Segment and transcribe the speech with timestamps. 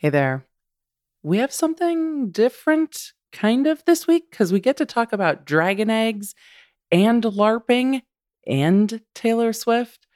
[0.00, 0.46] Hey there.
[1.24, 5.90] We have something different kind of this week because we get to talk about dragon
[5.90, 6.36] eggs
[6.92, 8.02] and LARPing
[8.46, 10.06] and Taylor Swift,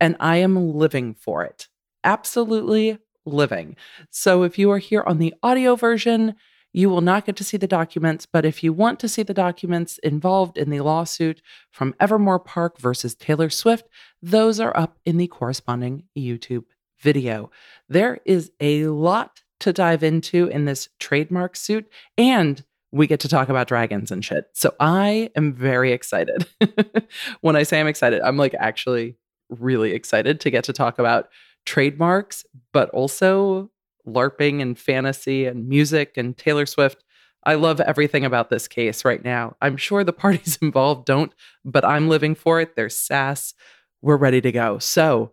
[0.00, 1.68] and I am living for it.
[2.02, 3.76] Absolutely living.
[4.10, 6.34] So if you are here on the audio version,
[6.72, 9.34] you will not get to see the documents, but if you want to see the
[9.34, 13.86] documents involved in the lawsuit from Evermore Park versus Taylor Swift,
[14.20, 16.64] those are up in the corresponding YouTube
[17.00, 17.50] video.
[17.88, 23.28] There is a lot to dive into in this trademark suit, and we get to
[23.28, 24.46] talk about dragons and shit.
[24.54, 26.46] So I am very excited.
[27.40, 29.16] when I say I'm excited, I'm like actually
[29.50, 31.28] really excited to get to talk about
[31.66, 33.70] trademarks, but also
[34.06, 37.04] LARPing and fantasy and music and Taylor Swift.
[37.44, 39.56] I love everything about this case right now.
[39.60, 41.32] I'm sure the parties involved don't,
[41.64, 42.74] but I'm living for it.
[42.74, 43.54] There's sass.
[44.00, 44.78] We're ready to go.
[44.78, 45.32] So,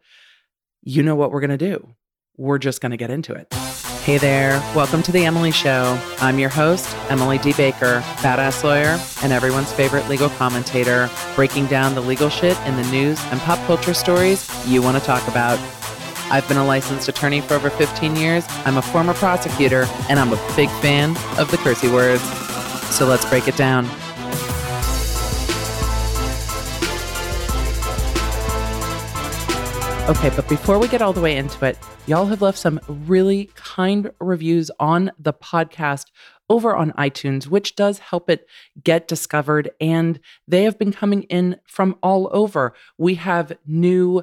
[0.85, 1.95] you know what we're going to do.
[2.37, 3.51] We're just going to get into it.
[4.03, 4.59] Hey there.
[4.75, 5.99] Welcome to The Emily Show.
[6.19, 7.53] I'm your host, Emily D.
[7.53, 12.87] Baker, badass lawyer and everyone's favorite legal commentator, breaking down the legal shit in the
[12.91, 15.57] news and pop culture stories you want to talk about.
[16.29, 18.45] I've been a licensed attorney for over 15 years.
[18.65, 22.21] I'm a former prosecutor, and I'm a big fan of the cursey words.
[22.95, 23.89] So let's break it down.
[30.07, 33.49] Okay, but before we get all the way into it, y'all have left some really
[33.55, 36.11] kind reviews on the podcast
[36.47, 38.47] over on iTunes, which does help it
[38.83, 39.71] get discovered.
[39.81, 42.75] And they have been coming in from all over.
[42.99, 44.21] We have new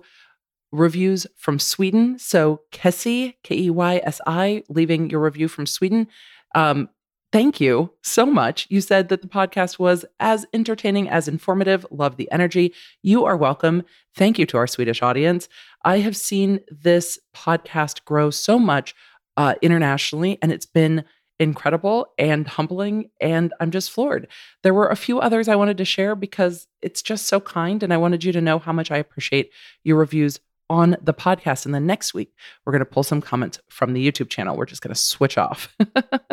[0.71, 2.17] reviews from Sweden.
[2.17, 6.07] So Kessie, K E Y S I, leaving your review from Sweden.
[6.55, 6.91] Um,
[7.33, 8.67] thank you so much.
[8.71, 11.85] You said that the podcast was as entertaining as informative.
[11.91, 12.75] Love the energy.
[13.03, 13.83] You are welcome.
[14.15, 15.49] Thank you to our Swedish audience.
[15.85, 18.95] I have seen this podcast grow so much
[19.37, 21.05] uh, internationally, and it's been
[21.39, 24.29] incredible and humbling and i'm just floored
[24.63, 27.93] there were a few others i wanted to share because it's just so kind and
[27.93, 29.51] i wanted you to know how much i appreciate
[29.83, 30.39] your reviews
[30.73, 31.67] on the podcast.
[31.67, 32.33] And then next week,
[32.65, 34.57] we're going to pull some comments from the YouTube channel.
[34.57, 35.77] We're just going to switch off.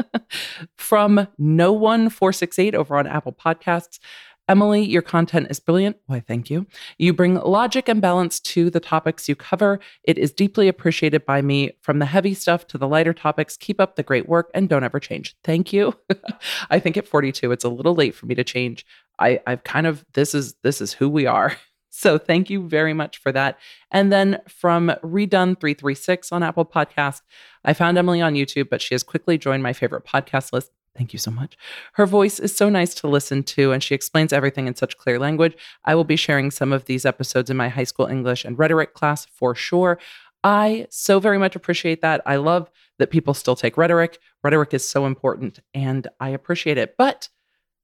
[0.77, 3.99] from No One 468 over on Apple Podcasts.
[4.47, 5.97] Emily, your content is brilliant.
[6.07, 6.65] Why, thank you.
[6.97, 9.79] You bring logic and balance to the topics you cover.
[10.05, 11.73] It is deeply appreciated by me.
[11.81, 14.85] From the heavy stuff to the lighter topics, keep up the great work and don't
[14.85, 15.35] ever change.
[15.43, 15.93] Thank you.
[16.71, 18.85] I think at 42, it's a little late for me to change.
[19.19, 21.55] I, I've kind of this is this is who we are.
[21.99, 23.59] So thank you very much for that.
[23.91, 27.23] And then from Redone 336 on Apple Podcast,
[27.65, 30.71] I found Emily on YouTube, but she has quickly joined my favorite podcast list.
[30.95, 31.57] Thank you so much.
[31.95, 35.19] Her voice is so nice to listen to, and she explains everything in such clear
[35.19, 35.57] language.
[35.83, 38.93] I will be sharing some of these episodes in my high school English and rhetoric
[38.93, 39.99] class for sure.
[40.41, 42.21] I so very much appreciate that.
[42.25, 44.19] I love that people still take rhetoric.
[44.41, 46.95] Rhetoric is so important, and I appreciate it.
[46.97, 47.27] But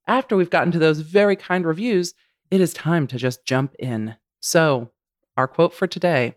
[0.08, 2.14] after we've gotten to those very kind reviews,
[2.51, 4.16] it is time to just jump in.
[4.39, 4.91] So,
[5.38, 6.35] our quote for today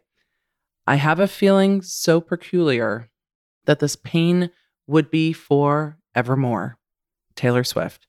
[0.86, 3.10] I have a feeling so peculiar
[3.66, 4.50] that this pain
[4.86, 6.78] would be for evermore.
[7.36, 8.06] Taylor Swift,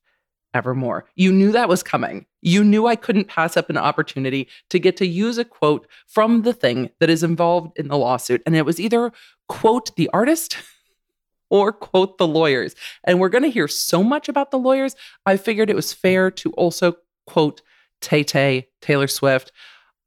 [0.53, 1.05] evermore.
[1.15, 2.25] You knew that was coming.
[2.41, 6.43] You knew I couldn't pass up an opportunity to get to use a quote from
[6.43, 8.41] the thing that is involved in the lawsuit.
[8.45, 9.11] And it was either
[9.49, 10.57] quote the artist
[11.49, 12.75] or quote the lawyers.
[13.03, 14.95] And we're going to hear so much about the lawyers.
[15.25, 16.95] I figured it was fair to also
[17.27, 17.61] quote
[18.01, 19.51] Tay Tay, Taylor Swift.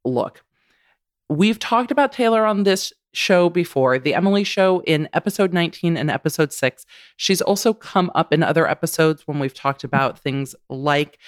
[0.05, 0.43] Look,
[1.29, 6.09] we've talked about Taylor on this show before, the Emily show in episode 19 and
[6.09, 6.85] episode 6.
[7.15, 11.19] She's also come up in other episodes when we've talked about things like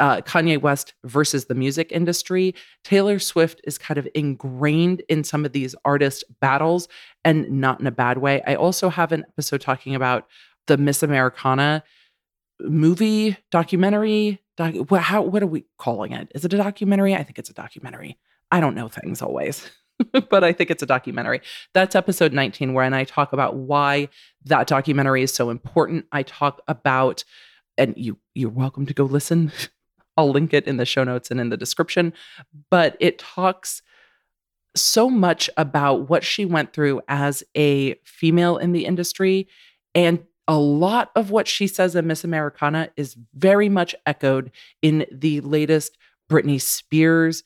[0.00, 2.54] uh, Kanye West versus the music industry.
[2.82, 6.88] Taylor Swift is kind of ingrained in some of these artist battles
[7.24, 8.42] and not in a bad way.
[8.46, 10.26] I also have an episode talking about
[10.66, 11.84] the Miss Americana
[12.68, 16.30] movie documentary doc, what, how what are we calling it?
[16.34, 17.14] Is it a documentary?
[17.14, 18.18] I think it's a documentary.
[18.50, 19.68] I don't know things always
[20.30, 21.40] but i think it's a documentary.
[21.72, 24.08] That's episode 19 where i talk about why
[24.44, 26.06] that documentary is so important.
[26.12, 27.24] I talk about
[27.76, 29.52] and you you're welcome to go listen.
[30.16, 32.12] I'll link it in the show notes and in the description.
[32.70, 33.82] But it talks
[34.76, 39.48] so much about what she went through as a female in the industry
[39.94, 44.50] and a lot of what she says in Miss Americana is very much echoed
[44.82, 45.96] in the latest
[46.30, 47.42] Britney Spears.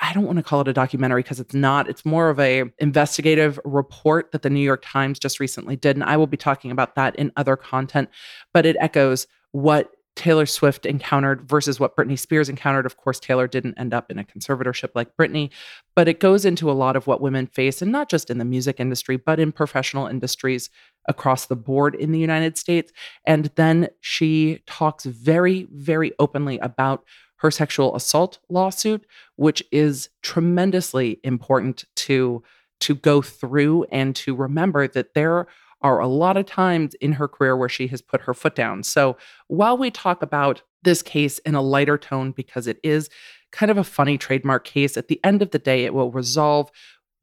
[0.00, 1.88] I don't want to call it a documentary because it's not.
[1.88, 6.04] It's more of a investigative report that the New York Times just recently did and
[6.04, 8.08] I will be talking about that in other content,
[8.54, 12.86] but it echoes what Taylor Swift encountered versus what Britney Spears encountered.
[12.86, 15.50] Of course, Taylor didn't end up in a conservatorship like Britney,
[15.94, 18.44] but it goes into a lot of what women face, and not just in the
[18.44, 20.70] music industry, but in professional industries
[21.06, 22.92] across the board in the United States.
[23.24, 27.04] And then she talks very, very openly about
[27.36, 29.06] her sexual assault lawsuit,
[29.36, 32.42] which is tremendously important to
[32.80, 35.48] to go through and to remember that there
[35.82, 38.82] are a lot of times in her career where she has put her foot down.
[38.82, 39.16] So
[39.46, 43.08] while we talk about this case in a lighter tone because it is
[43.50, 46.70] kind of a funny trademark case, at the end of the day, it will resolve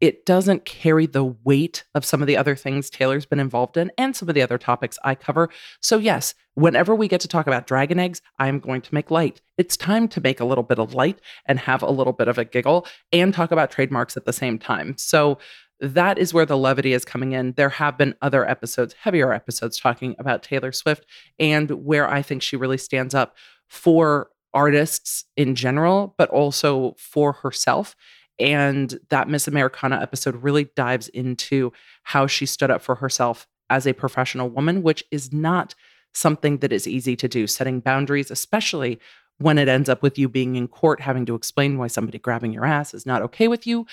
[0.01, 3.91] it doesn't carry the weight of some of the other things Taylor's been involved in
[3.97, 5.49] and some of the other topics I cover.
[5.81, 9.39] So, yes, whenever we get to talk about dragon eggs, I'm going to make light.
[9.57, 12.37] It's time to make a little bit of light and have a little bit of
[12.37, 14.97] a giggle and talk about trademarks at the same time.
[14.97, 15.37] So,
[15.80, 17.54] that is where the levity is coming in.
[17.54, 21.06] There have been other episodes, heavier episodes, talking about Taylor Swift
[21.39, 23.36] and where I think she really stands up
[23.68, 27.95] for artists in general, but also for herself.
[28.39, 31.72] And that Miss Americana episode really dives into
[32.04, 35.75] how she stood up for herself as a professional woman, which is not
[36.13, 39.00] something that is easy to do, setting boundaries, especially
[39.38, 42.54] when it ends up with you being in court having to explain why somebody grabbing
[42.54, 43.86] your ass is not okay with you.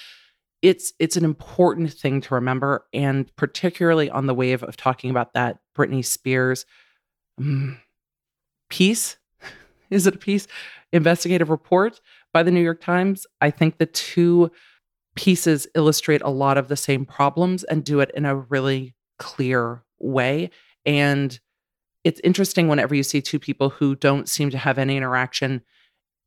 [0.63, 5.35] It's it's an important thing to remember and particularly on the wave of talking about
[5.35, 6.65] that Britney Spears
[7.39, 7.79] um,
[8.71, 9.17] piece
[9.91, 10.47] is it a piece
[10.93, 12.01] investigative report
[12.33, 13.27] by the New York Times.
[13.41, 14.51] I think the two
[15.15, 19.83] pieces illustrate a lot of the same problems and do it in a really clear
[19.99, 20.51] way.
[20.87, 21.39] And
[22.05, 25.63] it's interesting whenever you see two people who don't seem to have any interaction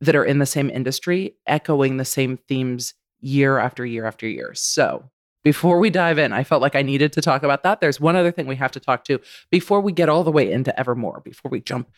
[0.02, 4.54] that are in the same industry echoing the same themes year after year after year.
[4.54, 5.10] So,
[5.44, 7.80] before we dive in, I felt like I needed to talk about that.
[7.80, 9.20] There's one other thing we have to talk to
[9.52, 11.92] before we get all the way into Evermore, before we jump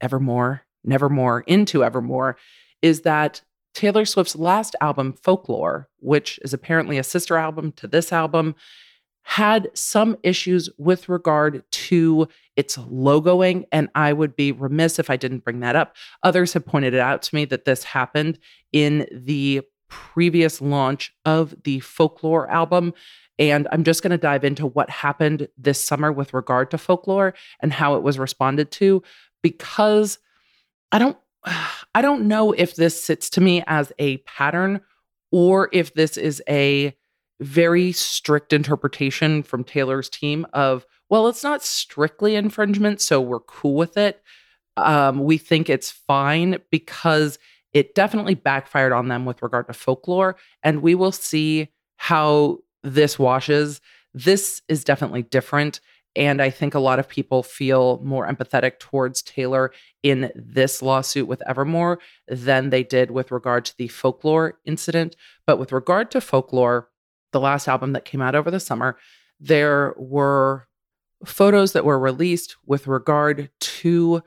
[0.00, 2.36] Evermore, Nevermore into Evermore,
[2.80, 3.42] is that
[3.74, 8.54] Taylor Swift's last album, Folklore, which is apparently a sister album to this album,
[9.24, 13.64] had some issues with regard to its logoing.
[13.72, 15.96] And I would be remiss if I didn't bring that up.
[16.22, 18.38] Others have pointed it out to me that this happened
[18.72, 22.94] in the previous launch of the Folklore album.
[23.38, 27.34] And I'm just going to dive into what happened this summer with regard to folklore
[27.60, 29.02] and how it was responded to
[29.42, 30.18] because
[30.90, 31.18] I don't
[31.94, 34.80] I don't know if this sits to me as a pattern
[35.30, 36.96] or if this is a
[37.40, 43.74] very strict interpretation from Taylor's team of, well, it's not strictly infringement, so we're cool
[43.74, 44.22] with it.
[44.76, 47.38] Um, we think it's fine because
[47.72, 50.36] it definitely backfired on them with regard to folklore.
[50.62, 53.80] And we will see how this washes.
[54.14, 55.80] This is definitely different.
[56.14, 59.72] And I think a lot of people feel more empathetic towards Taylor
[60.02, 65.16] in this lawsuit with Evermore than they did with regard to the folklore incident.
[65.46, 66.90] But with regard to folklore,
[67.32, 68.98] the last album that came out over the summer,
[69.40, 70.68] there were
[71.24, 74.22] photos that were released with regard to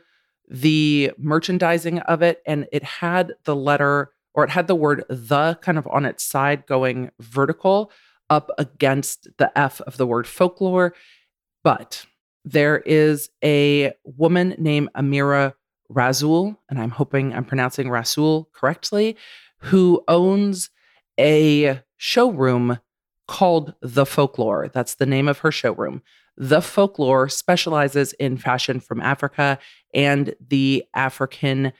[0.49, 2.41] the merchandising of it.
[2.45, 6.23] And it had the letter or it had the word the kind of on its
[6.23, 7.91] side going vertical
[8.29, 10.93] up against the F of the word folklore.
[11.63, 12.05] But
[12.43, 15.53] there is a woman named Amira
[15.91, 19.15] Rasool, and I'm hoping I'm pronouncing Rasool correctly,
[19.59, 20.69] who owns
[21.19, 22.79] a showroom
[23.27, 24.69] called The Folklore.
[24.69, 26.01] That's the name of her showroom.
[26.37, 29.57] The Folklore specializes in fashion from Africa
[29.93, 31.71] and the African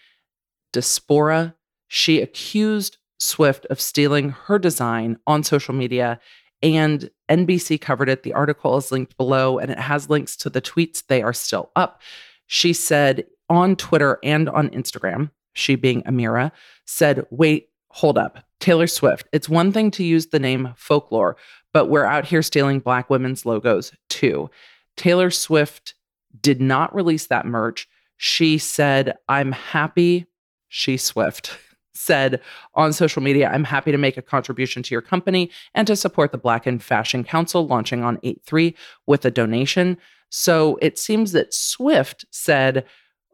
[0.71, 1.55] diaspora.
[1.87, 6.19] She accused Swift of stealing her design on social media
[6.61, 8.23] and NBC covered it.
[8.23, 11.03] The article is linked below and it has links to the tweets.
[11.05, 12.01] They are still up.
[12.47, 16.51] She said on Twitter and on Instagram, she being Amira,
[16.85, 18.43] said, wait, hold up.
[18.59, 21.37] Taylor Swift, it's one thing to use the name folklore,
[21.75, 24.49] but we're out here stealing Black women's logos too.
[24.95, 25.93] Taylor Swift
[26.39, 27.85] did not release that merch.
[28.15, 30.25] She said, I'm happy.
[30.69, 31.57] She Swift
[31.93, 32.39] said
[32.75, 36.31] on social media, I'm happy to make a contribution to your company and to support
[36.31, 38.73] the Black in Fashion Council launching on 8 3
[39.05, 39.97] with a donation.
[40.29, 42.85] So it seems that Swift said,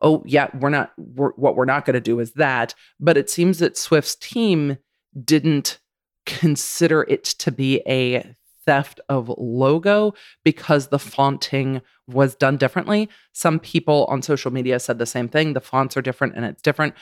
[0.01, 2.73] Oh, yeah, we're not, we're, what we're not going to do is that.
[2.99, 4.79] But it seems that Swift's team
[5.23, 5.77] didn't
[6.25, 8.35] consider it to be a
[8.65, 10.13] theft of logo
[10.43, 13.09] because the fonting was done differently.
[13.33, 15.53] Some people on social media said the same thing.
[15.53, 16.93] The fonts are different and it's different,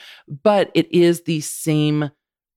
[0.42, 2.10] but it is the same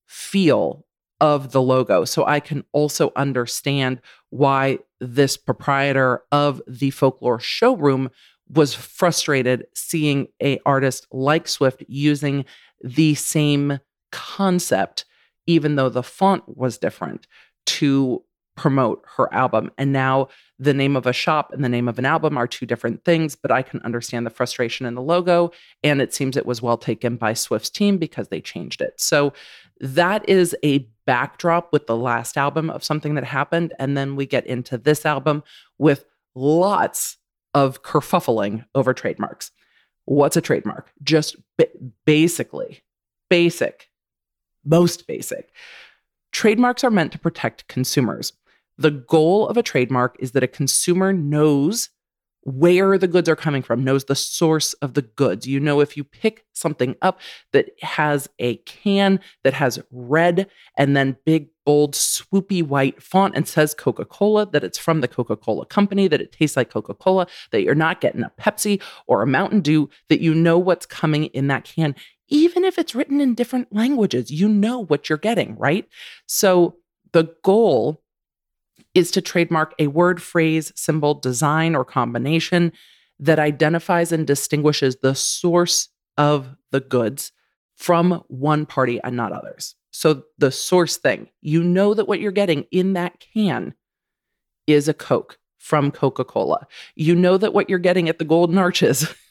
[0.07, 0.85] feel
[1.19, 2.05] of the logo.
[2.05, 8.09] So I can also understand why this proprietor of the folklore showroom
[8.49, 12.45] was frustrated seeing a artist like Swift using
[12.81, 13.79] the same
[14.11, 15.05] concept
[15.47, 17.27] even though the font was different
[17.65, 18.23] to
[18.55, 19.71] promote her album.
[19.77, 20.27] And now
[20.59, 23.35] the name of a shop and the name of an album are two different things,
[23.35, 25.51] but I can understand the frustration in the logo.
[25.83, 28.99] And it seems it was well taken by Swift's team because they changed it.
[29.01, 29.33] So
[29.79, 33.73] that is a backdrop with the last album of something that happened.
[33.79, 35.43] And then we get into this album
[35.79, 37.17] with lots
[37.53, 39.51] of kerfuffling over trademarks.
[40.05, 40.91] What's a trademark?
[41.01, 41.37] Just
[42.05, 42.83] basically,
[43.29, 43.89] basic,
[44.65, 45.51] most basic.
[46.31, 48.33] Trademarks are meant to protect consumers.
[48.77, 51.89] The goal of a trademark is that a consumer knows
[52.45, 55.47] where the goods are coming from, knows the source of the goods.
[55.47, 57.19] You know, if you pick something up
[57.51, 63.47] that has a can that has red and then big, bold, swoopy white font and
[63.47, 66.93] says Coca Cola, that it's from the Coca Cola company, that it tastes like Coca
[66.93, 70.85] Cola, that you're not getting a Pepsi or a Mountain Dew, that you know what's
[70.85, 71.95] coming in that can.
[72.29, 75.87] Even if it's written in different languages, you know what you're getting, right?
[76.25, 76.77] So
[77.11, 78.01] the goal
[78.93, 82.71] is to trademark a word, phrase, symbol, design, or combination
[83.19, 87.31] that identifies and distinguishes the source of the goods
[87.75, 89.75] from one party and not others.
[89.91, 93.75] So, the source thing, you know that what you're getting in that can
[94.65, 96.67] is a Coke from Coca Cola.
[96.95, 99.07] You know that what you're getting at the Golden Arches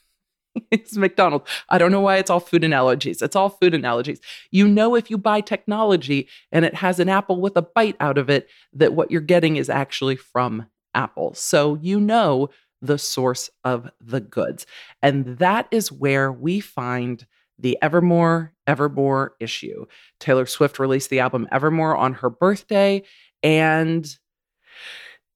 [0.71, 1.49] it's McDonald's.
[1.69, 3.23] I don't know why it's all food analogies.
[3.23, 4.21] It's all food analogies.
[4.51, 8.19] You know, if you buy technology and it has an apple with a bite out
[8.19, 11.35] of it, that what you're getting is actually from Apple.
[11.35, 14.67] So you know the source of the goods.
[15.01, 17.27] And that is where we find
[17.59, 19.87] the Evermore, Evermore issue.
[20.19, 23.03] Taylor Swift released the album Evermore on her birthday,
[23.43, 24.05] and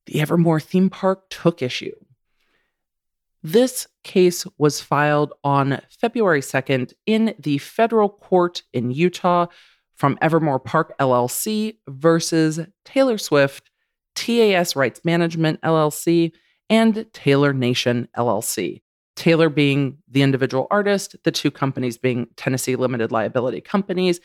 [0.06, 1.94] the Evermore theme park took issue.
[3.42, 9.46] This case was filed on February 2nd in the federal court in Utah
[9.94, 13.70] from Evermore Park LLC versus Taylor Swift,
[14.14, 16.32] TAS Rights Management LLC,
[16.68, 18.82] and Taylor Nation LLC.
[19.14, 24.20] Taylor being the individual artist, the two companies being Tennessee Limited Liability Companies.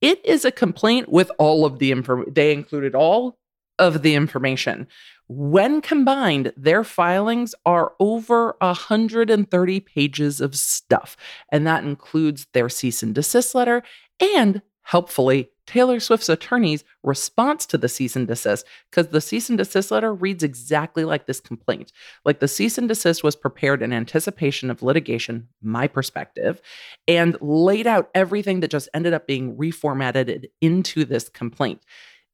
[0.00, 2.32] It is a complaint with all of the information.
[2.32, 3.38] They included all
[3.78, 4.86] of the information.
[5.26, 11.16] When combined, their filings are over 130 pages of stuff,
[11.50, 13.82] and that includes their cease and desist letter
[14.20, 19.56] and, helpfully, Taylor Swift's attorney's response to the cease and desist, because the cease and
[19.56, 21.90] desist letter reads exactly like this complaint.
[22.26, 26.60] Like the cease and desist was prepared in anticipation of litigation, my perspective,
[27.08, 31.80] and laid out everything that just ended up being reformatted into this complaint.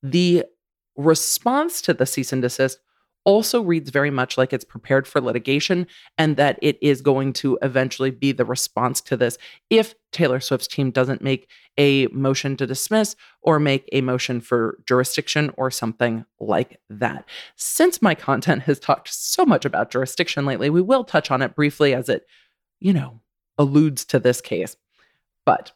[0.03, 0.45] The
[1.01, 2.79] response to the cease and desist
[3.25, 7.59] also reads very much like it's prepared for litigation and that it is going to
[7.63, 9.37] eventually be the response to this
[9.69, 14.79] if Taylor Swift's team doesn't make a motion to dismiss or make a motion for
[14.87, 17.25] jurisdiction or something like that.
[17.57, 21.55] Since my content has talked so much about jurisdiction lately, we will touch on it
[21.55, 22.27] briefly as it,
[22.81, 23.21] you know,
[23.59, 24.77] alludes to this case.
[25.45, 25.73] But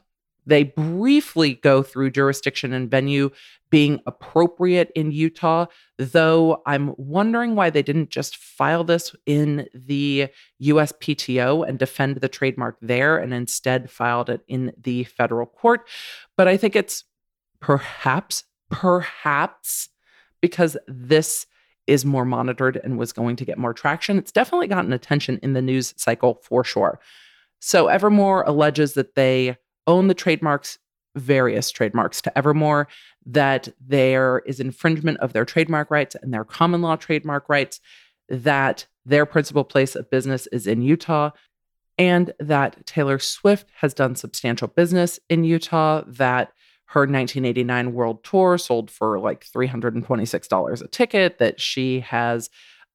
[0.47, 3.31] they briefly go through jurisdiction and venue
[3.71, 5.67] being appropriate in Utah,
[5.99, 10.29] though I'm wondering why they didn't just file this in the
[10.63, 15.89] USPTO and defend the trademark there and instead filed it in the federal court.
[16.37, 17.05] But I think it's
[17.61, 19.89] perhaps, perhaps
[20.41, 21.47] because this
[21.87, 24.19] is more monitored and was going to get more traction.
[24.19, 27.01] It's definitely gotten attention in the news cycle for sure.
[27.61, 30.79] So Evermore alleges that they own the trademarks,
[31.14, 32.88] various trademarks to Evermore,
[33.26, 37.81] that there is infringement of their trademark rights and their common law trademark rights,
[38.29, 41.31] that their principal place of business is in Utah,
[41.99, 46.53] and that Taylor Swift has done substantial business in Utah, that
[46.87, 52.50] her 1989 world tour sold for like $326 a ticket, that she has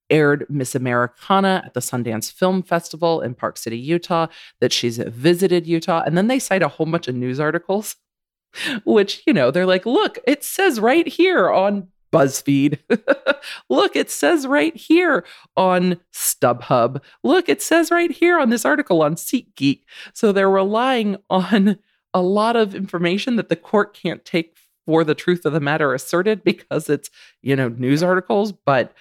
[0.10, 4.28] aired Miss Americana at the Sundance Film Festival in Park City, Utah,
[4.60, 6.04] that she's visited Utah.
[6.06, 7.96] And then they cite a whole bunch of news articles,
[8.86, 12.80] which, you know, they're like, look, it says right here on BuzzFeed.
[13.70, 15.26] Look, it says right here
[15.56, 17.02] on StubHub.
[17.24, 19.82] Look, it says right here on this article on SeatGeek.
[20.14, 21.78] So they're relying on
[22.14, 25.94] a lot of information that the court can't take for the truth of the matter
[25.94, 27.12] asserted because it's,
[27.42, 28.52] you know, news articles.
[28.52, 28.94] But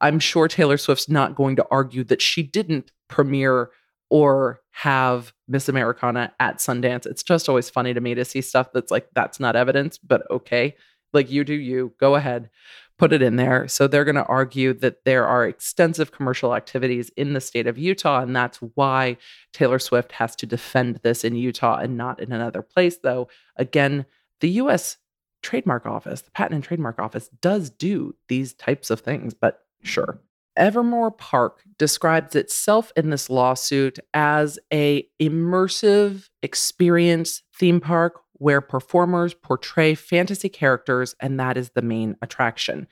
[0.00, 3.70] I'm sure Taylor Swift's not going to argue that she didn't premiere
[4.10, 7.06] or have Miss Americana at Sundance.
[7.06, 10.28] It's just always funny to me to see stuff that's like, that's not evidence, but
[10.30, 10.76] okay.
[11.12, 12.50] Like, you do you, go ahead,
[12.98, 13.66] put it in there.
[13.68, 17.78] So they're going to argue that there are extensive commercial activities in the state of
[17.78, 18.20] Utah.
[18.20, 19.16] And that's why
[19.52, 22.98] Taylor Swift has to defend this in Utah and not in another place.
[22.98, 24.06] Though, again,
[24.40, 24.98] the US
[25.42, 30.20] trademark office, the patent and trademark office, does do these types of things, but sure.
[30.56, 39.34] Evermore Park describes itself in this lawsuit as a immersive experience theme park where performers
[39.34, 42.88] portray fantasy characters and that is the main attraction.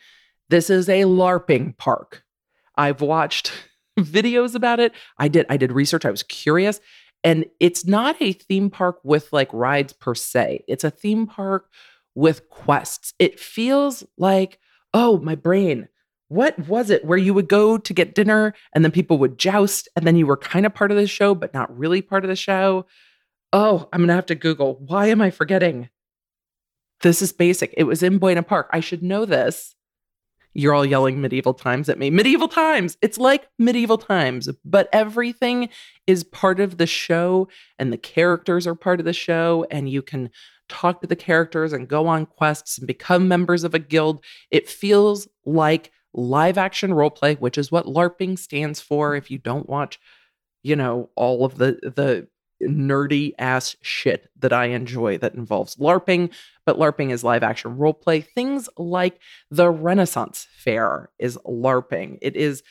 [0.49, 2.23] This is a LARPing park.
[2.77, 3.53] I've watched
[3.99, 4.93] videos about it.
[5.19, 6.05] I did I did research.
[6.05, 6.81] I was curious
[7.25, 10.65] and it's not a theme park with like rides per se.
[10.69, 11.69] It's a theme park
[12.15, 13.13] with quests.
[13.19, 14.61] It feels like,
[14.95, 15.89] oh, my brain
[16.29, 19.89] what was it where you would go to get dinner and then people would joust
[19.95, 22.29] and then you were kind of part of the show but not really part of
[22.29, 22.87] the show?
[23.53, 24.75] Oh i'm gonna have to google.
[24.87, 25.89] Why am i forgetting?
[27.03, 27.75] This is basic.
[27.77, 28.71] It was in buena park.
[28.73, 29.75] I should know this.
[30.55, 32.09] You're all yelling medieval times at me.
[32.09, 32.97] Medieval times!
[33.03, 35.69] It's like medieval times but everything
[36.07, 40.03] is part of the show and the characters are part of the show and you
[40.03, 40.31] can
[40.69, 44.25] talk to the characters and go on quests and become members of a guild.
[44.51, 49.15] It feels like live action role play, which is what LARPing stands for.
[49.15, 49.99] If you don't watch,
[50.63, 52.29] you know, all of the the
[52.63, 56.33] nerdy ass shit that I enjoy that involves LARPing,
[56.65, 58.21] but LARPing is live action role play.
[58.21, 59.21] Things like
[59.51, 62.19] the Renaissance Fair is LARPing.
[62.23, 62.63] It is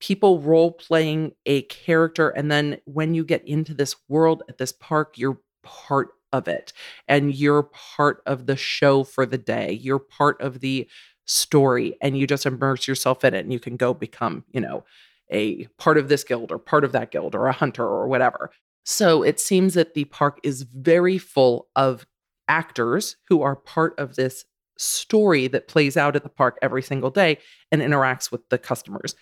[0.00, 2.30] people role playing a character.
[2.30, 6.72] And then when you get into this world at this park, you're part of it
[7.08, 9.72] and you're part of the show for the day.
[9.72, 10.88] You're part of the
[11.30, 14.84] story and you just immerse yourself in it and you can go become, you know,
[15.30, 18.50] a part of this guild or part of that guild or a hunter or whatever.
[18.84, 22.04] So it seems that the park is very full of
[22.48, 24.44] actors who are part of this
[24.76, 27.38] story that plays out at the park every single day
[27.70, 29.14] and interacts with the customers.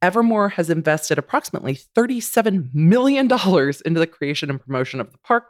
[0.00, 5.48] Evermore has invested approximately $37 million into the creation and promotion of the park.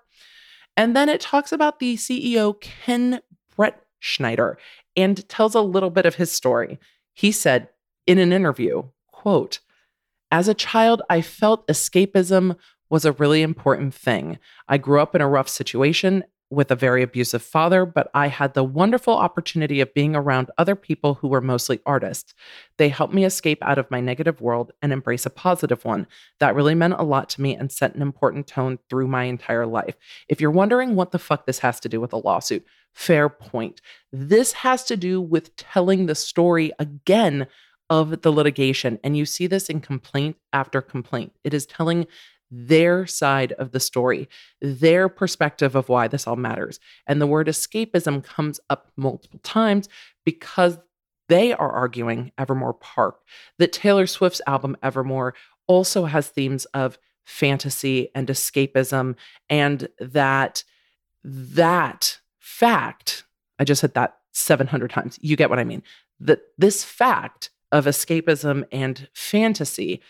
[0.76, 3.21] And then it talks about the CEO, Ken
[3.55, 4.59] Brett Schneider,
[4.96, 6.78] and tells a little bit of his story.
[7.12, 7.68] He said
[8.06, 9.60] in an interview, quote,
[10.30, 12.56] as a child, I felt escapism
[12.88, 14.38] was a really important thing.
[14.68, 18.54] I grew up in a rough situation with a very abusive father, but I had
[18.54, 22.35] the wonderful opportunity of being around other people who were mostly artists.
[22.78, 26.06] They helped me escape out of my negative world and embrace a positive one.
[26.38, 29.66] That really meant a lot to me and set an important tone through my entire
[29.66, 29.96] life.
[30.28, 33.80] If you're wondering what the fuck this has to do with a lawsuit, fair point.
[34.12, 37.46] This has to do with telling the story again
[37.90, 38.98] of the litigation.
[39.04, 41.32] And you see this in complaint after complaint.
[41.44, 42.06] It is telling
[42.50, 44.28] their side of the story,
[44.61, 46.78] their perspective of why this all matters.
[47.06, 49.88] And the word escapism comes up multiple times
[50.24, 50.78] because
[51.28, 53.20] they are arguing Evermore Park
[53.59, 55.35] that Taylor Swift's album Evermore
[55.66, 59.16] also has themes of fantasy and escapism
[59.50, 60.62] and that
[61.24, 63.24] that fact
[63.59, 65.18] I just said that 700 times.
[65.20, 65.82] You get what I mean.
[66.20, 70.02] That this fact of escapism and fantasy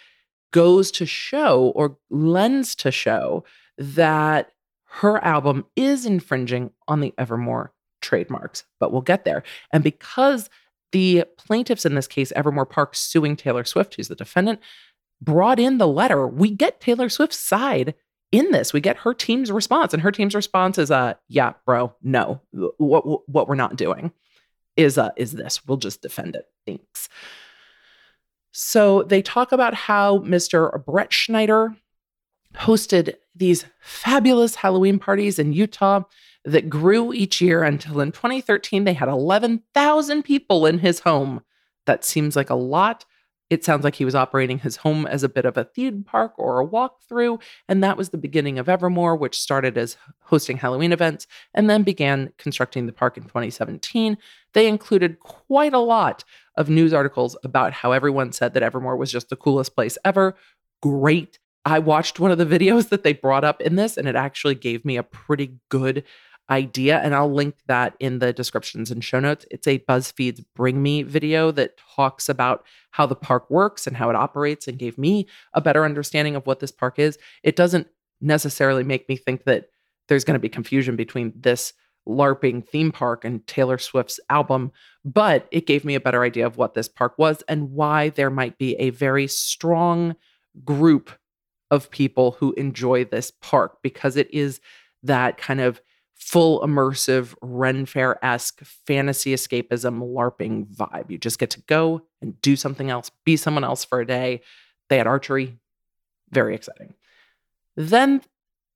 [0.57, 3.45] goes to show or lends to show
[3.77, 4.53] that
[4.87, 9.43] her album is infringing on the Evermore trademarks, but we'll get there.
[9.71, 10.49] And because
[10.93, 14.61] the plaintiffs in this case, Evermore Park suing Taylor Swift, who's the defendant,
[15.21, 17.95] brought in the letter, we get Taylor Swift's side
[18.33, 18.73] in this.
[18.73, 22.41] We get her team's response, and her team's response is, "Uh, yeah, bro, no,
[22.79, 24.11] what what we're not doing
[24.75, 25.67] is uh is this.
[25.67, 26.47] We'll just defend it.
[26.67, 27.11] Thanks."
[28.59, 30.83] So they talk about how Mr.
[30.83, 31.77] Bretschneider
[32.55, 36.05] hosted these fabulous Halloween parties in Utah
[36.47, 41.43] that grew each year until in 2013 they had 11,000 people in his home.
[41.85, 43.05] That seems like a lot.
[43.51, 46.33] It sounds like he was operating his home as a bit of a theme park
[46.39, 50.93] or a walkthrough, and that was the beginning of Evermore, which started as hosting Halloween
[50.93, 54.17] events and then began constructing the park in 2017.
[54.57, 56.25] They included quite a lot
[56.57, 60.35] of news articles about how everyone said that Evermore was just the coolest place ever.
[60.83, 61.39] Great.
[61.67, 64.55] I watched one of the videos that they brought up in this, and it actually
[64.55, 66.05] gave me a pretty good
[66.49, 67.01] idea.
[67.01, 69.45] And I'll link that in the descriptions and show notes.
[69.51, 74.09] It's a BuzzFeed's Bring Me video that talks about how the park works and how
[74.09, 77.19] it operates and gave me a better understanding of what this park is.
[77.43, 77.89] It doesn't
[78.23, 79.69] necessarily make me think that
[80.09, 81.75] there's going to be confusion between this
[82.07, 84.73] LARPing theme park and Taylor Swift's album,
[85.05, 88.31] but it gave me a better idea of what this park was and why there
[88.31, 90.15] might be a very strong
[90.65, 91.11] group
[91.71, 94.61] of people who enjoy this park because it is
[95.03, 95.81] that kind of
[96.15, 101.11] full immersive Ren Fair esque fantasy escapism LARPing vibe.
[101.11, 104.43] You just get to go and do something else, be someone else for a day.
[104.89, 105.59] They had archery,
[106.31, 106.95] very exciting.
[107.77, 108.23] Then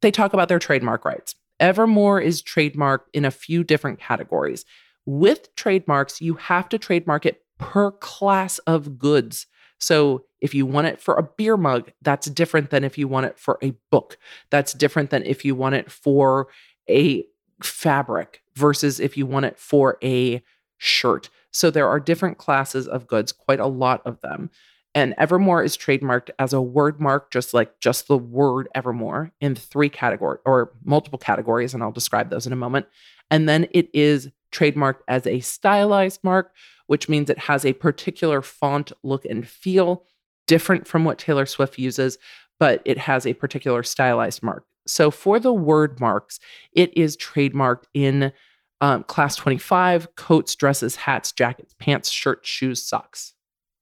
[0.03, 1.35] they talk about their trademark rights.
[1.61, 4.65] Evermore is trademarked in a few different categories.
[5.07, 9.47] with trademarks, you have to trademark it per class of goods.
[9.79, 13.27] So if you want it for a beer mug, that's different than if you want
[13.27, 14.19] it for a book.
[14.51, 16.49] That's different than if you want it for
[16.89, 17.25] a
[17.63, 20.43] fabric versus if you want it for a
[20.79, 21.29] shirt.
[21.51, 24.51] So there are different classes of goods, quite a lot of them.
[24.95, 29.55] And Evermore is trademarked as a word mark, just like just the word Evermore in
[29.55, 31.75] three categories or multiple categories.
[31.75, 32.87] And I'll describe those in a moment.
[33.31, 36.53] And then it is trademarked as a stylized mark,
[36.89, 40.05] which means it has a particular font look and feel
[40.49, 42.19] different from what Taylor Swift uses,
[42.59, 44.65] but it has a particular stylized mark.
[44.87, 46.41] So for the word marks,
[46.73, 48.33] it is trademarked in
[48.81, 53.35] um, class 25 coats, dresses, hats, jackets, pants, shirts, shoes, socks,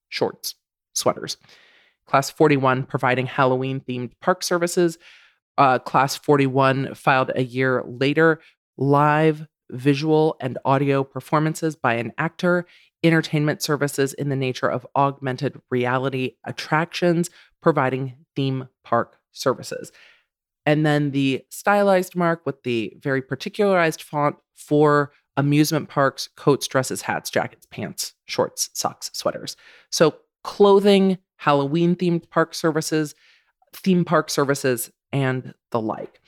[0.08, 0.56] shorts,
[0.98, 1.36] sweaters.
[2.06, 4.98] Class 41 providing Halloween themed park services.
[5.56, 8.40] Uh, class 41 filed a year later
[8.76, 12.64] live visual and audio performances by an actor,
[13.02, 17.28] entertainment services in the nature of augmented reality attractions,
[17.60, 19.92] providing theme park services.
[20.64, 27.02] And then the stylized mark with the very particularized font for amusement parks, coats, dresses,
[27.02, 29.56] hats, jackets, pants, shorts, socks, sweaters.
[29.90, 30.16] So
[30.48, 33.14] clothing, Halloween themed park services,
[33.74, 36.22] theme park services, and the like.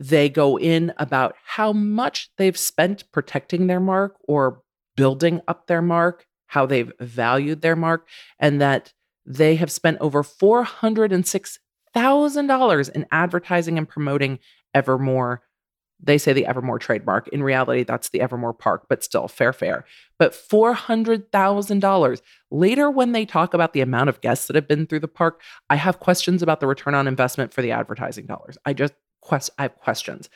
[0.00, 4.62] They go in about how much they've spent protecting their mark or
[4.96, 8.08] building up their mark, how they've valued their mark,
[8.40, 8.92] and that
[9.24, 14.40] they have spent over $406,000 in advertising and promoting
[14.74, 15.42] Evermore.
[16.02, 17.28] They say the Evermore trademark.
[17.28, 19.84] In reality, that's the Evermore Park, but still fair, fair.
[20.18, 22.20] But $400,000.
[22.50, 25.42] Later, when they talk about the amount of guests that have been through the park,
[25.68, 28.56] I have questions about the return on investment for the advertising dollars.
[28.64, 30.28] I just quest I have questions.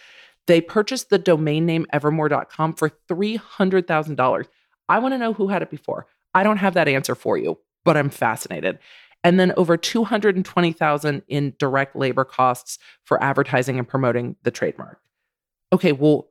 [0.46, 4.46] They purchased the domain name evermore.com for $300,000.
[4.88, 6.06] I want to know who had it before.
[6.34, 8.78] I don't have that answer for you, but I'm fascinated.
[9.22, 15.00] And then over 220,000 in direct labor costs for advertising and promoting the trademark.
[15.74, 16.28] Okay, well,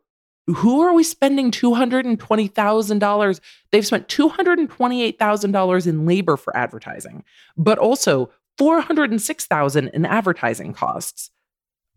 [0.47, 3.39] who are we spending $220,000?
[3.71, 7.25] They've spent $228,000 in labor for advertising,
[7.57, 11.29] but also 406,000 in advertising costs.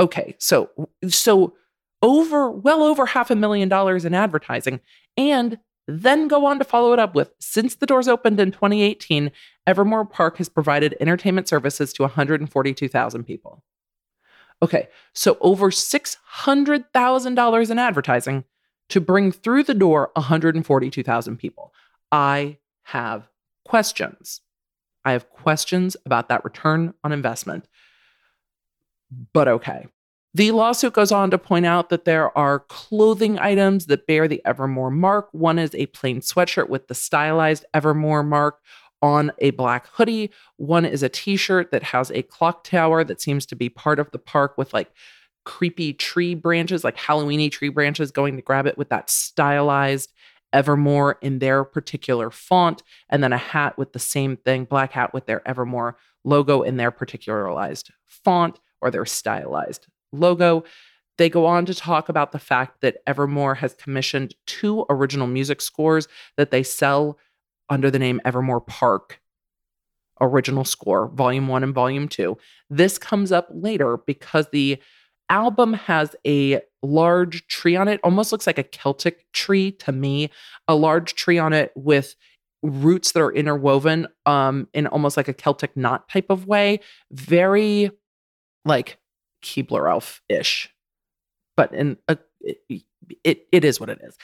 [0.00, 0.70] Okay, so
[1.09, 1.54] so
[2.02, 4.80] over well over half a million dollars in advertising
[5.16, 9.32] and then go on to follow it up with since the doors opened in 2018
[9.66, 13.64] evermore park has provided entertainment services to 142000 people
[14.62, 18.45] okay so over $600000 in advertising
[18.88, 21.73] to bring through the door 142000 people
[22.12, 23.29] i have
[23.64, 24.40] questions
[25.05, 27.66] i have questions about that return on investment
[29.33, 29.87] but okay.
[30.35, 34.42] The lawsuit goes on to point out that there are clothing items that bear the
[34.45, 35.29] Evermore mark.
[35.33, 38.59] One is a plain sweatshirt with the stylized Evermore mark
[39.02, 40.30] on a black hoodie.
[40.56, 43.98] One is a t shirt that has a clock tower that seems to be part
[43.98, 44.90] of the park with like
[45.44, 50.12] creepy tree branches, like Halloweeny tree branches, going to grab it with that stylized
[50.52, 52.82] Evermore in their particular font.
[53.09, 56.76] And then a hat with the same thing, black hat with their Evermore logo in
[56.76, 60.64] their particularized font or their stylized logo.
[61.18, 65.62] They go on to talk about the fact that Evermore has commissioned two original music
[65.62, 67.18] scores that they sell
[67.68, 69.20] under the name Evermore Park
[70.20, 72.38] original score, volume one and volume two.
[72.70, 74.79] This comes up later because the
[75.29, 80.31] album has a large tree on it, almost looks like a Celtic tree to me,
[80.68, 82.14] a large tree on it with
[82.62, 86.81] roots that are interwoven um, in almost like a Celtic knot type of way.
[87.11, 87.90] Very
[88.64, 88.98] like
[89.42, 90.72] Keebler Elf ish,
[91.57, 92.18] but in a,
[93.25, 94.16] it, it, is what it is.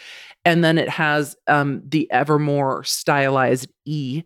[0.44, 4.22] And then it has um, the Evermore stylized E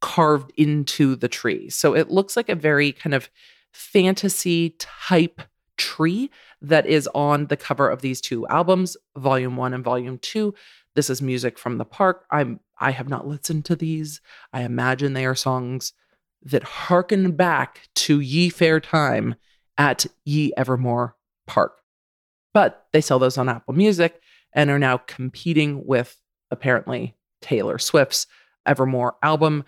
[0.00, 1.70] carved into the tree.
[1.70, 3.28] So it looks like a very kind of
[3.72, 5.42] fantasy type
[5.76, 10.54] tree that is on the cover of these two albums, volume one and volume two.
[10.94, 12.24] This is music from the park.
[12.30, 14.20] I'm I have not listened to these.
[14.52, 15.92] I imagine they are songs
[16.42, 19.34] that harken back to Ye Fair Time
[19.76, 21.16] at Ye Evermore
[21.46, 21.77] Park.
[22.54, 24.20] But they sell those on Apple Music
[24.52, 28.26] and are now competing with apparently Taylor Swift's
[28.66, 29.64] Evermore album.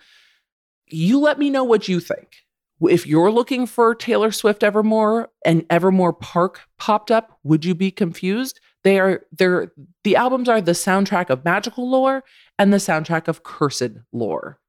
[0.87, 2.37] You let me know what you think.
[2.81, 7.91] If you're looking for Taylor Swift Evermore and Evermore Park popped up, would you be
[7.91, 8.59] confused?
[8.83, 9.71] They are they're
[10.03, 12.23] the albums are the soundtrack of magical lore
[12.57, 14.59] and the soundtrack of cursed lore.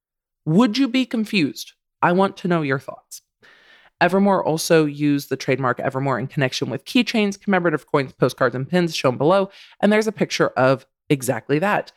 [0.44, 1.72] Would you be confused?
[2.03, 3.22] I want to know your thoughts.
[4.03, 8.97] Evermore also used the trademark Evermore in connection with keychains, commemorative coins, postcards, and pins
[8.97, 9.49] shown below.
[9.81, 11.93] And there's a picture of exactly that.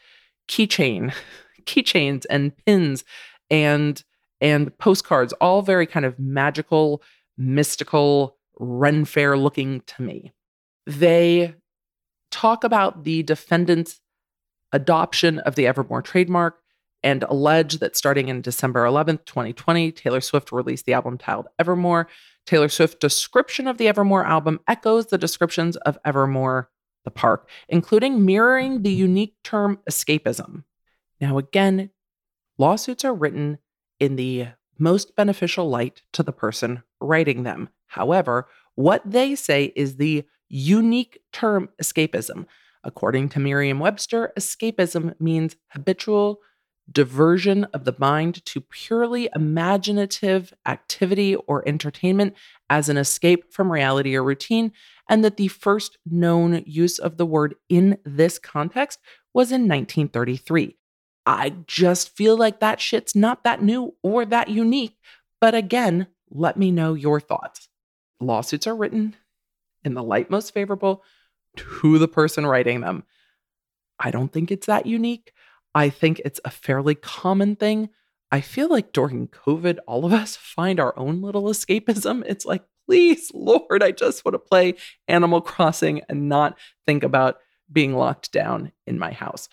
[0.48, 1.12] Keychain,
[1.64, 3.04] keychains and pins
[3.50, 4.04] and
[4.40, 7.02] and postcards, all very kind of magical,
[7.38, 10.32] mystical, Ren Fair looking to me.
[10.86, 11.56] They
[12.30, 14.00] talk about the defendant's
[14.72, 16.60] adoption of the Evermore trademark
[17.06, 22.08] and allege that starting in December 11th, 2020, Taylor Swift released the album titled Evermore.
[22.48, 26.72] Taylor Swift's description of the Evermore album echoes the descriptions of Evermore,
[27.04, 30.64] the park, including mirroring the unique term escapism.
[31.22, 31.92] Now, again,
[32.58, 33.60] lawsuits are written
[34.00, 34.48] in the
[34.80, 37.70] most beneficial light to the person writing them.
[37.86, 42.48] However, what they say is the unique term escapism.
[42.84, 46.40] According to Merriam Webster, escapism means habitual
[46.92, 52.34] diversion of the mind to purely imaginative activity or entertainment
[52.70, 54.72] as an escape from reality or routine,
[55.10, 59.00] and that the first known use of the word in this context
[59.34, 60.78] was in 1933.
[61.26, 64.98] I just feel like that shit's not that new or that unique.
[65.42, 67.68] But again, let me know your thoughts.
[68.20, 69.16] Lawsuits are written
[69.84, 71.04] in the light most favorable
[71.56, 73.04] to the person writing them.
[74.00, 75.32] I don't think it's that unique.
[75.76, 77.90] I think it's a fairly common thing.
[78.32, 82.24] I feel like during COVID, all of us find our own little escapism.
[82.26, 84.76] It's like, please, Lord, I just want to play
[85.08, 86.58] Animal Crossing and not
[86.88, 87.38] think about
[87.72, 89.50] being locked down in my house.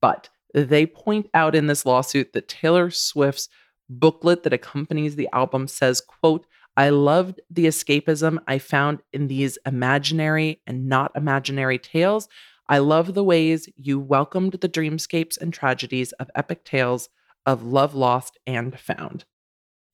[0.00, 3.48] But they point out in this lawsuit that Taylor Swift's
[3.90, 9.58] booklet that accompanies the album says, quote, I loved the escapism I found in these
[9.66, 12.28] imaginary and not imaginary tales.
[12.68, 17.08] I love the ways you welcomed the dreamscapes and tragedies of epic tales
[17.44, 19.24] of love lost and found.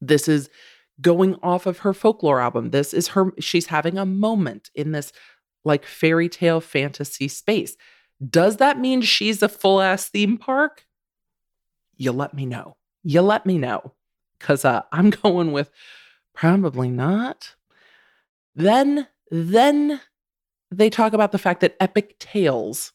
[0.00, 0.48] This is
[1.00, 2.70] going off of her folklore album.
[2.70, 5.12] This is her, she's having a moment in this
[5.64, 7.76] like fairy tale fantasy space.
[8.28, 10.86] Does that mean she's a full ass theme park?
[11.96, 12.76] You let me know.
[13.02, 13.94] You let me know.
[14.38, 15.70] Because uh, I'm going with
[16.34, 17.56] probably not.
[18.54, 20.00] Then, then
[20.70, 22.92] they talk about the fact that epic tales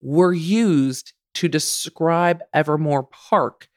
[0.00, 3.68] were used to describe Evermore Park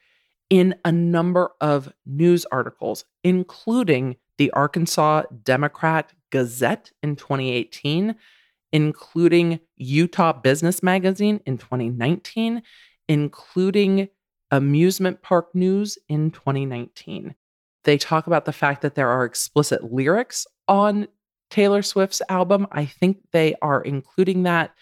[0.50, 8.16] in a number of news articles, including the Arkansas Democrat Gazette in 2018
[8.74, 12.60] including Utah Business Magazine in 2019,
[13.08, 14.08] including
[14.50, 17.36] Amusement Park News in 2019.
[17.84, 21.06] They talk about the fact that there are explicit lyrics on
[21.54, 22.66] Taylor Swift's album.
[22.72, 24.74] I think they are including that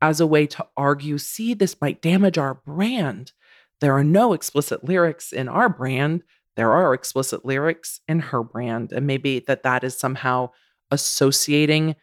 [0.00, 3.32] as a way to argue see, this might damage our brand.
[3.82, 6.22] There are no explicit lyrics in our brand.
[6.56, 8.90] There are explicit lyrics in her brand.
[8.90, 10.52] And maybe that that is somehow
[10.90, 11.94] associating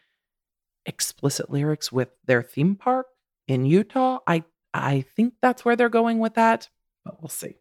[0.86, 3.08] explicit lyrics with their theme park
[3.48, 4.20] in Utah.
[4.24, 6.68] I I think that's where they're going with that,
[7.04, 7.56] but we'll see.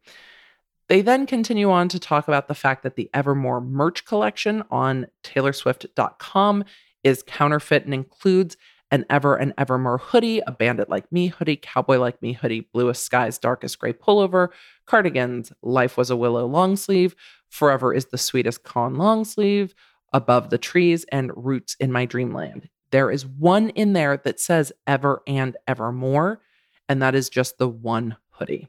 [0.91, 5.07] They then continue on to talk about the fact that the Evermore merch collection on
[5.23, 6.65] taylorswift.com
[7.01, 8.57] is counterfeit and includes
[8.91, 13.05] an Ever and Evermore hoodie, a Bandit Like Me hoodie, Cowboy Like Me hoodie, Bluest
[13.05, 14.49] Skies Darkest Gray pullover,
[14.85, 17.15] cardigans, Life Was a Willow long sleeve,
[17.47, 19.73] Forever is the Sweetest Con long sleeve,
[20.11, 22.67] Above the Trees, and Roots in My Dreamland.
[22.91, 26.41] There is one in there that says ever and evermore,
[26.89, 28.67] and that is just the one hoodie.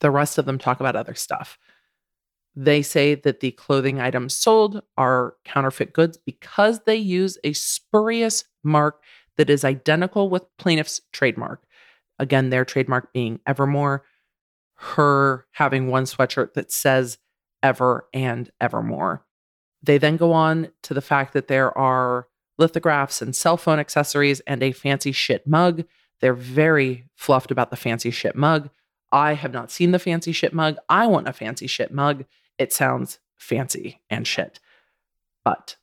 [0.00, 1.58] The rest of them talk about other stuff.
[2.54, 8.44] They say that the clothing items sold are counterfeit goods because they use a spurious
[8.64, 9.02] mark
[9.36, 11.64] that is identical with plaintiff's trademark.
[12.18, 14.04] Again, their trademark being Evermore,
[14.74, 17.18] her having one sweatshirt that says
[17.62, 19.24] Ever and Evermore.
[19.82, 22.26] They then go on to the fact that there are
[22.58, 25.84] lithographs and cell phone accessories, and a fancy shit mug.
[26.20, 28.68] They're very fluffed about the fancy shit mug.
[29.12, 30.76] I have not seen the fancy shit mug.
[30.88, 32.24] I want a fancy shit mug.
[32.58, 34.60] It sounds fancy and shit.
[35.44, 35.76] But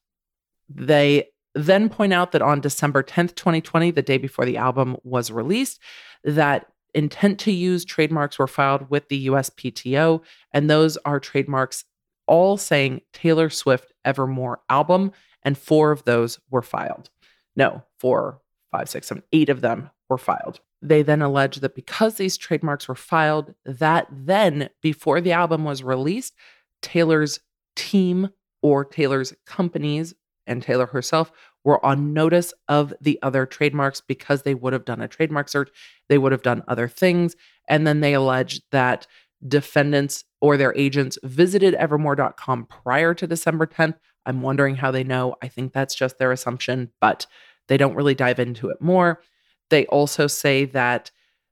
[0.70, 5.32] they then point out that on December 10th, 2020, the day before the album was
[5.32, 5.80] released,
[6.24, 10.22] that intent to use trademarks were filed with the USPTO.
[10.52, 11.86] And those are trademarks
[12.28, 15.12] all saying Taylor Swift Evermore album
[15.44, 17.10] and four of those were filed.
[17.56, 20.60] No, four, five, six, seven, eight of them were filed.
[20.82, 25.84] They then allege that because these trademarks were filed, that then, before the album was
[25.84, 26.36] released,
[26.82, 27.40] Taylor's
[27.76, 28.30] team
[28.62, 30.14] or Taylor's companies
[30.48, 31.32] and Taylor herself
[31.64, 35.70] were on notice of the other trademarks because they would have done a trademark search,
[36.08, 37.36] they would have done other things.
[37.68, 39.08] And then they allege that
[39.48, 45.36] defendants or their agents visited evermore.com prior to December 10th I'm wondering how they know.
[45.42, 47.28] I think that's just their assumption, but
[47.68, 49.22] they don't really dive into it more.
[49.70, 51.12] They also say that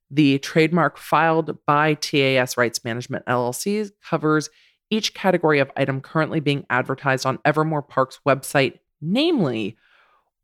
[0.10, 4.50] the trademark filed by TAS Rights Management LLC covers
[4.90, 9.76] each category of item currently being advertised on Evermore Park's website, namely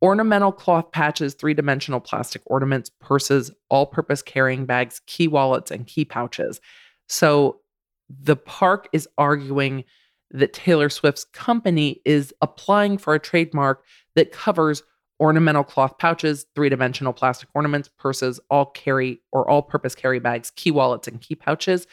[0.02, 5.86] ornamental cloth patches, three dimensional plastic ornaments, purses, all purpose carrying bags, key wallets, and
[5.86, 6.60] key pouches.
[7.08, 7.60] So
[8.08, 9.84] the park is arguing
[10.32, 14.82] that Taylor Swift's company is applying for a trademark that covers
[15.20, 20.50] ornamental cloth pouches, three dimensional plastic ornaments, purses, all carry or all purpose carry bags,
[20.56, 21.86] key wallets, and key pouches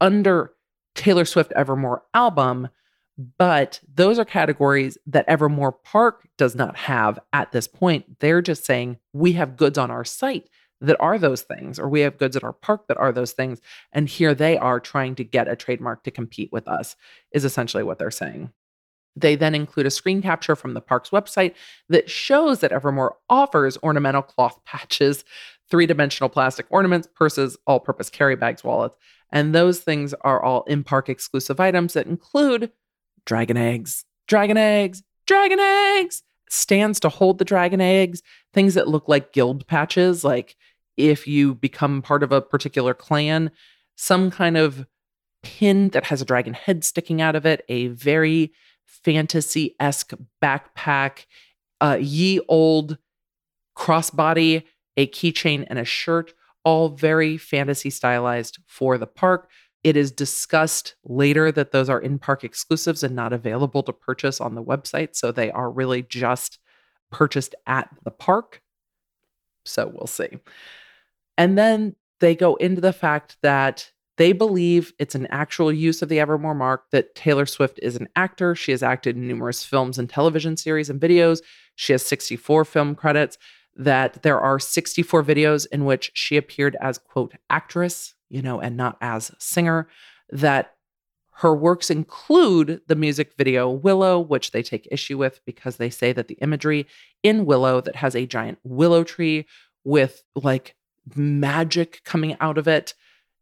[0.00, 0.52] under
[0.94, 2.68] Taylor Swift Evermore album.
[3.36, 8.18] But those are categories that Evermore Park does not have at this point.
[8.20, 10.48] They're just saying, we have goods on our site
[10.80, 13.60] that are those things, or we have goods at our park that are those things.
[13.92, 16.96] And here they are trying to get a trademark to compete with us,
[17.32, 18.52] is essentially what they're saying.
[19.16, 21.54] They then include a screen capture from the park's website
[21.88, 25.24] that shows that Evermore offers ornamental cloth patches,
[25.70, 28.96] three dimensional plastic ornaments, purses, all purpose carry bags, wallets.
[29.32, 32.72] And those things are all in park exclusive items that include
[33.24, 39.08] dragon eggs, dragon eggs, dragon eggs, stands to hold the dragon eggs, things that look
[39.08, 40.56] like guild patches, like
[40.96, 43.50] if you become part of a particular clan,
[43.96, 44.86] some kind of
[45.42, 48.52] pin that has a dragon head sticking out of it, a very
[49.04, 51.26] fantasy esque backpack,
[51.80, 52.98] uh, ye old
[53.76, 54.64] crossbody,
[54.96, 59.48] a keychain, and a shirt, all very fantasy stylized for the park.
[59.82, 64.40] It is discussed later that those are in park exclusives and not available to purchase
[64.40, 65.16] on the website.
[65.16, 66.58] So they are really just
[67.10, 68.60] purchased at the park.
[69.64, 70.28] So we'll see.
[71.38, 76.10] And then they go into the fact that they believe it's an actual use of
[76.10, 78.54] the Evermore mark, that Taylor Swift is an actor.
[78.54, 81.40] She has acted in numerous films and television series and videos.
[81.74, 83.38] She has 64 film credits,
[83.76, 88.76] that there are 64 videos in which she appeared as, quote, actress, you know, and
[88.76, 89.88] not as singer,
[90.28, 90.74] that
[91.36, 96.12] her works include the music video Willow, which they take issue with because they say
[96.12, 96.86] that the imagery
[97.22, 99.46] in Willow that has a giant willow tree
[99.82, 100.74] with like
[101.16, 102.92] magic coming out of it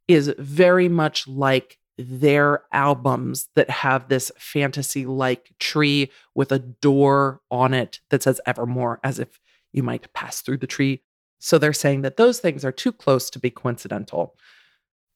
[0.09, 7.41] is very much like their albums that have this fantasy like tree with a door
[7.51, 9.41] on it that says Evermore, as if
[9.73, 11.03] you might pass through the tree.
[11.41, 14.37] So they're saying that those things are too close to be coincidental.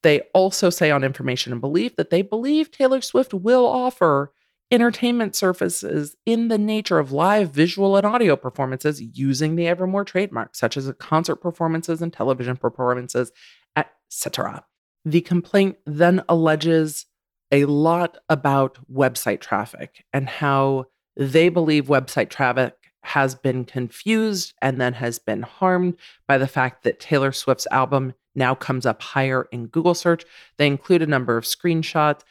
[0.02, 4.32] They also say on Information and Belief that they believe Taylor Swift will offer
[4.72, 10.56] entertainment services in the nature of live visual and audio performances using the Evermore trademark,
[10.56, 13.30] such as concert performances and television performances,
[13.76, 14.64] etc.
[15.04, 17.06] The complaint then alleges
[17.50, 20.86] a lot about website traffic and how
[21.16, 26.84] they believe website traffic has been confused and then has been harmed by the fact
[26.84, 30.24] that Taylor Swift's album now comes up higher in Google search.
[30.56, 32.22] They include a number of screenshots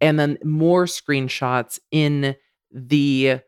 [0.00, 2.36] and then more screenshots in
[2.70, 3.40] the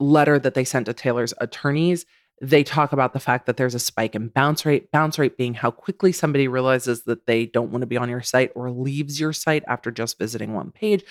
[0.00, 2.06] letter that they sent to Taylor's attorneys.
[2.40, 5.54] They talk about the fact that there's a spike in bounce rate, bounce rate being
[5.54, 9.18] how quickly somebody realizes that they don't want to be on your site or leaves
[9.18, 11.04] your site after just visiting one page.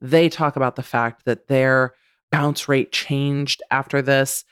[0.00, 1.94] They talk about the fact that their
[2.30, 4.44] bounce rate changed after this.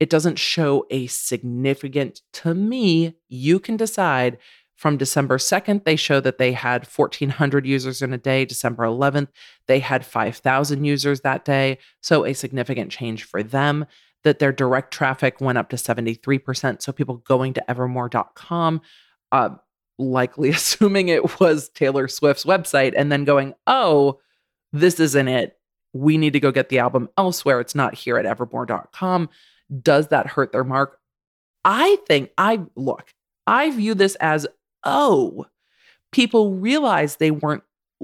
[0.00, 4.38] It doesn't show a significant, to me, you can decide
[4.80, 8.46] from December 2nd, they show that they had 1,400 users in a day.
[8.46, 9.28] December 11th,
[9.66, 11.76] they had 5,000 users that day.
[12.00, 13.84] So a significant change for them.
[14.24, 16.82] That their direct traffic went up to 73%.
[16.82, 18.82] So people going to evermore.com,
[19.32, 19.50] uh,
[19.98, 24.20] likely assuming it was Taylor Swift's website, and then going, oh,
[24.72, 25.56] this isn't it.
[25.92, 27.60] We need to go get the album elsewhere.
[27.60, 29.28] It's not here at evermore.com.
[29.82, 30.98] Does that hurt their mark?
[31.64, 33.12] I think I look,
[33.46, 34.46] I view this as
[34.84, 35.46] oh,
[36.12, 37.62] people realize they weren't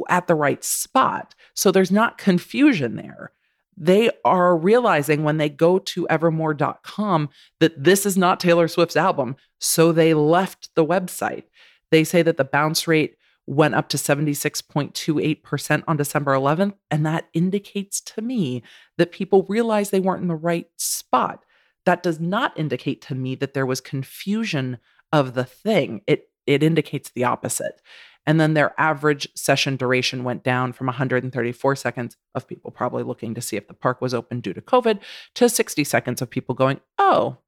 [0.08, 1.34] at the right spot.
[1.54, 3.32] So there's not confusion there.
[3.76, 7.28] They are realizing when they go to evermore.com
[7.60, 9.36] that this is not Taylor Swift's album.
[9.60, 11.44] So they left the website.
[11.90, 13.16] They say that the bounce rate
[13.46, 16.74] went up to 76.28% on December 11th.
[16.90, 18.62] And that indicates to me
[18.98, 21.44] that people realized they weren't in the right spot.
[21.84, 24.78] That does not indicate to me that there was confusion
[25.12, 26.00] of the thing.
[26.06, 27.80] It it indicates the opposite.
[28.26, 33.34] And then their average session duration went down from 134 seconds of people probably looking
[33.34, 35.00] to see if the park was open due to COVID
[35.34, 37.38] to 60 seconds of people going, oh,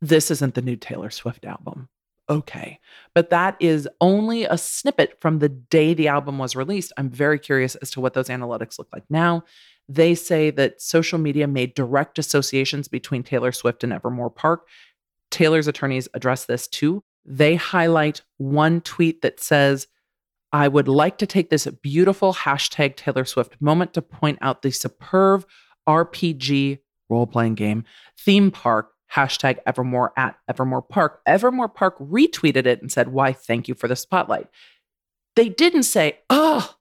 [0.00, 1.88] this isn't the new Taylor Swift album.
[2.28, 2.78] Okay.
[3.14, 6.92] But that is only a snippet from the day the album was released.
[6.96, 9.44] I'm very curious as to what those analytics look like now.
[9.88, 14.68] They say that social media made direct associations between Taylor Swift and Evermore Park
[15.30, 17.02] Taylor's attorneys address this too.
[17.24, 19.86] They highlight one tweet that says,
[20.52, 24.70] I would like to take this beautiful hashtag Taylor Swift moment to point out the
[24.70, 25.46] superb
[25.88, 26.78] RPG
[27.08, 27.84] role playing game
[28.18, 31.20] theme park hashtag Evermore at Evermore Park.
[31.26, 34.48] Evermore Park retweeted it and said, Why, thank you for the spotlight.
[35.36, 36.74] They didn't say, Oh,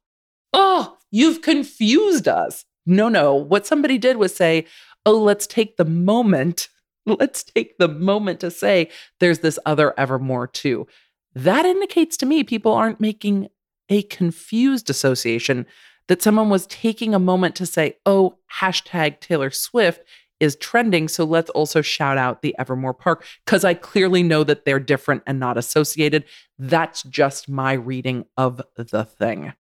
[0.54, 2.66] oh, you've confused us.
[2.86, 3.36] No, no.
[3.36, 4.66] What somebody did was say,
[5.06, 6.70] Oh, let's take the moment.
[7.06, 8.90] Let's take the moment to say
[9.20, 10.86] there's this other Evermore too.
[11.34, 13.48] That indicates to me people aren't making
[13.90, 15.66] a confused association
[16.08, 20.04] that someone was taking a moment to say, oh, hashtag Taylor Swift
[20.40, 21.08] is trending.
[21.08, 25.24] So let's also shout out the Evermore Park because I clearly know that they're different
[25.28, 26.26] and not associated.
[26.58, 29.54] That's just my reading of the thing.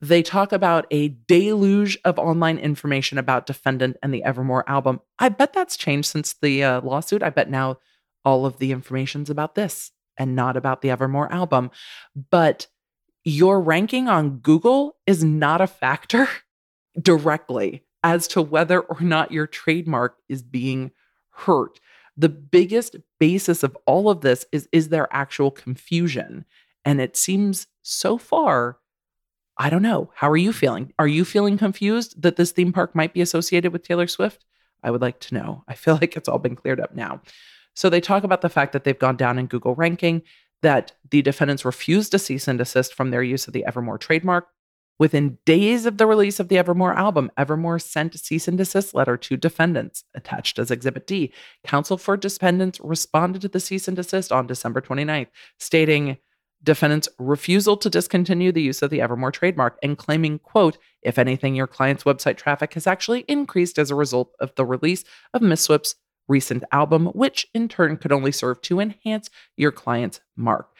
[0.00, 5.00] They talk about a deluge of online information about Defendant and the Evermore album.
[5.20, 7.22] I bet that's changed since the uh, lawsuit.
[7.22, 7.78] I bet now
[8.24, 11.70] all of the information's about this and not about the Evermore album.
[12.30, 12.66] But
[13.24, 16.28] your ranking on Google is not a factor
[17.00, 20.90] directly as to whether or not your trademark is being
[21.30, 21.78] hurt.
[22.16, 26.44] The biggest basis of all of this is is there actual confusion?
[26.84, 28.78] And it seems so far
[29.58, 30.10] I don't know.
[30.14, 30.92] How are you feeling?
[30.98, 34.44] Are you feeling confused that this theme park might be associated with Taylor Swift?
[34.82, 35.62] I would like to know.
[35.68, 37.20] I feel like it's all been cleared up now.
[37.74, 40.22] So they talk about the fact that they've gone down in Google ranking
[40.62, 44.48] that the defendants refused to cease and desist from their use of the Evermore trademark.
[44.98, 48.94] Within days of the release of the Evermore album, Evermore sent a cease and desist
[48.94, 51.32] letter to defendants, attached as Exhibit D.
[51.64, 56.18] Counsel for defendants responded to the cease and desist on December 29th, stating,
[56.62, 61.54] defendants' refusal to discontinue the use of the Evermore trademark and claiming, quote, if anything,
[61.54, 65.04] your client's website traffic has actually increased as a result of the release
[65.34, 65.96] of Miss Swift's
[66.32, 70.74] recent album, which in turn could only serve to enhance your client's mark.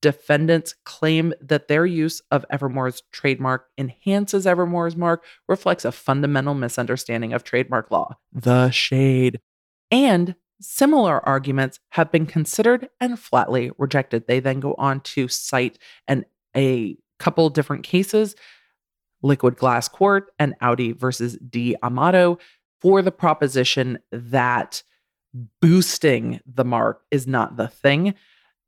[0.00, 7.32] Defendants claim that their use of Evermore's trademark enhances Evermore's mark, reflects a fundamental misunderstanding
[7.32, 9.40] of trademark law, the shade.
[9.90, 14.26] And similar arguments have been considered and flatly rejected.
[14.26, 15.78] They then go on to cite
[16.08, 16.24] an,
[16.56, 18.34] a couple different cases
[19.22, 22.38] Liquid Glass Court and Audi versus D'Amato
[22.80, 24.82] for the proposition that
[25.60, 28.14] boosting the mark is not the thing.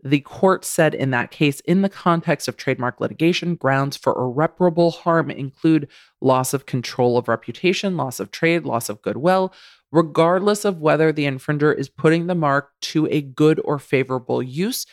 [0.03, 4.91] The court said in that case, in the context of trademark litigation, grounds for irreparable
[4.91, 5.89] harm include
[6.21, 9.53] loss of control of reputation, loss of trade, loss of goodwill,
[9.91, 14.87] regardless of whether the infringer is putting the mark to a good or favorable use.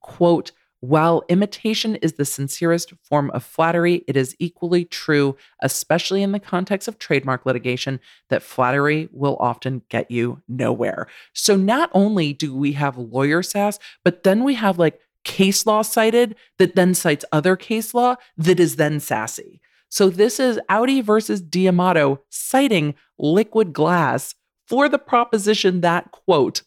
[0.00, 0.52] Quote,
[0.82, 6.40] while imitation is the sincerest form of flattery, it is equally true, especially in the
[6.40, 11.06] context of trademark litigation, that flattery will often get you nowhere.
[11.34, 15.82] So not only do we have lawyer sass, but then we have like case law
[15.82, 19.60] cited that then cites other case law that is then sassy.
[19.88, 24.34] So this is Audi versus D'Amato citing liquid glass
[24.66, 26.62] for the proposition that, quote,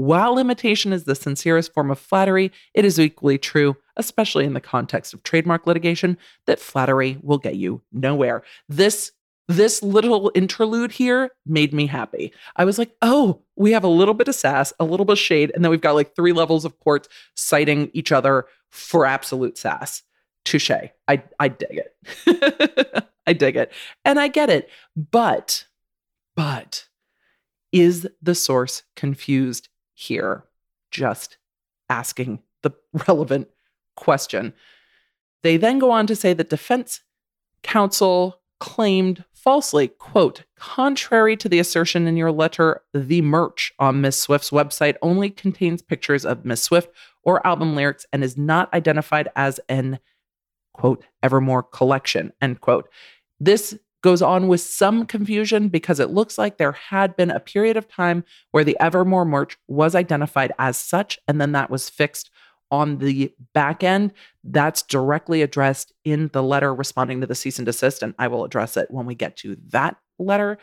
[0.00, 4.60] while imitation is the sincerest form of flattery, it is equally true, especially in the
[4.60, 8.42] context of trademark litigation, that flattery will get you nowhere.
[8.66, 9.12] This
[9.46, 12.32] this little interlude here made me happy.
[12.56, 15.18] I was like, oh, we have a little bit of sass, a little bit of
[15.18, 19.58] shade, and then we've got like three levels of courts citing each other for absolute
[19.58, 20.02] sass.
[20.46, 20.70] Touche.
[21.08, 23.06] I, I dig it.
[23.26, 23.70] I dig it.
[24.06, 24.70] And I get it.
[24.96, 25.66] But,
[26.34, 26.86] but,
[27.72, 29.68] is the source confused
[30.00, 30.44] here,
[30.90, 31.36] just
[31.88, 32.72] asking the
[33.08, 33.48] relevant
[33.96, 34.54] question.
[35.42, 37.00] They then go on to say that defense
[37.62, 44.20] counsel claimed falsely, quote, contrary to the assertion in your letter, the merch on Miss
[44.20, 46.90] Swift's website only contains pictures of Miss Swift
[47.22, 49.98] or album lyrics and is not identified as an,
[50.74, 52.88] quote, Evermore collection, end quote.
[53.38, 57.76] This goes on with some confusion because it looks like there had been a period
[57.76, 62.30] of time where the Evermore merch was identified as such, and then that was fixed
[62.70, 64.12] on the back end.
[64.44, 68.44] That's directly addressed in the letter responding to the cease and desist, and I will
[68.44, 70.58] address it when we get to that letter.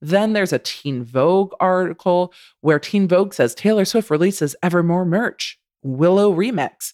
[0.00, 5.58] Then there's a Teen Vogue article where Teen Vogue says Taylor Swift releases Evermore merch,
[5.82, 6.92] Willow remix.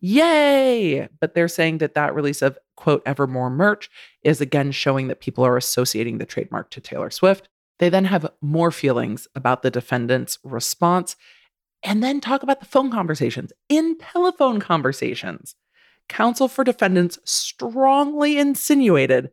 [0.00, 1.08] Yay!
[1.20, 3.90] But they're saying that that release of quote Evermore merch
[4.22, 7.48] is again showing that people are associating the trademark to Taylor Swift.
[7.78, 11.16] They then have more feelings about the defendant's response
[11.82, 13.52] and then talk about the phone conversations.
[13.68, 15.56] In telephone conversations,
[16.08, 19.30] counsel for defendants strongly insinuated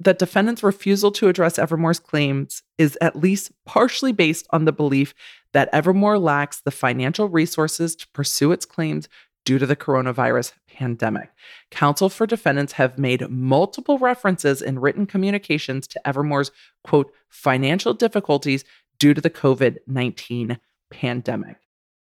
[0.00, 5.14] that defendants' refusal to address Evermore's claims is at least partially based on the belief
[5.52, 9.08] that Evermore lacks the financial resources to pursue its claims
[9.44, 11.30] due to the coronavirus pandemic.
[11.70, 16.50] Counsel for defendants have made multiple references in written communications to Evermore's
[16.84, 18.64] quote financial difficulties
[18.98, 20.58] due to the COVID 19
[20.90, 21.56] pandemic.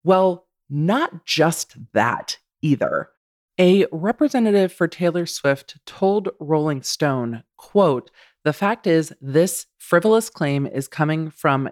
[0.05, 3.11] Well, not just that either.
[3.61, 8.11] A representative for Taylor Swift told Rolling Stone, quote,
[8.45, 11.69] the fact is this frivolous claim is coming from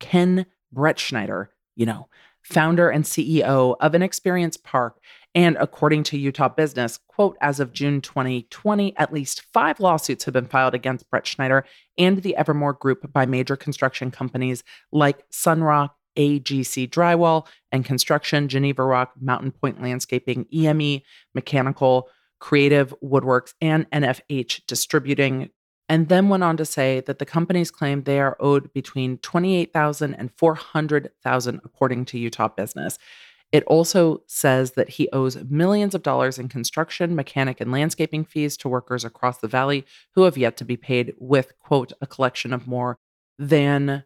[0.00, 2.08] Ken Bretschneider, you know,
[2.50, 4.98] founder and CEO of an experience park.
[5.34, 10.34] And according to Utah Business, quote, as of June 2020, at least five lawsuits have
[10.34, 11.62] been filed against Bretschneider
[11.96, 18.82] and the Evermore Group by major construction companies like Sunroc, AGC Drywall and Construction, Geneva
[18.82, 21.02] Rock, Mountain Point Landscaping, EME
[21.34, 22.08] Mechanical,
[22.40, 25.50] Creative Woodworks, and NFH Distributing.
[25.90, 30.14] And then went on to say that the companies claim they are owed between 28,000
[30.14, 32.96] and 400,000 according to Utah Business.
[33.50, 38.56] It also says that he owes millions of dollars in construction, mechanic, and landscaping fees
[38.58, 39.84] to workers across the valley
[40.14, 42.96] who have yet to be paid, with, quote, a collection of more
[43.36, 44.04] than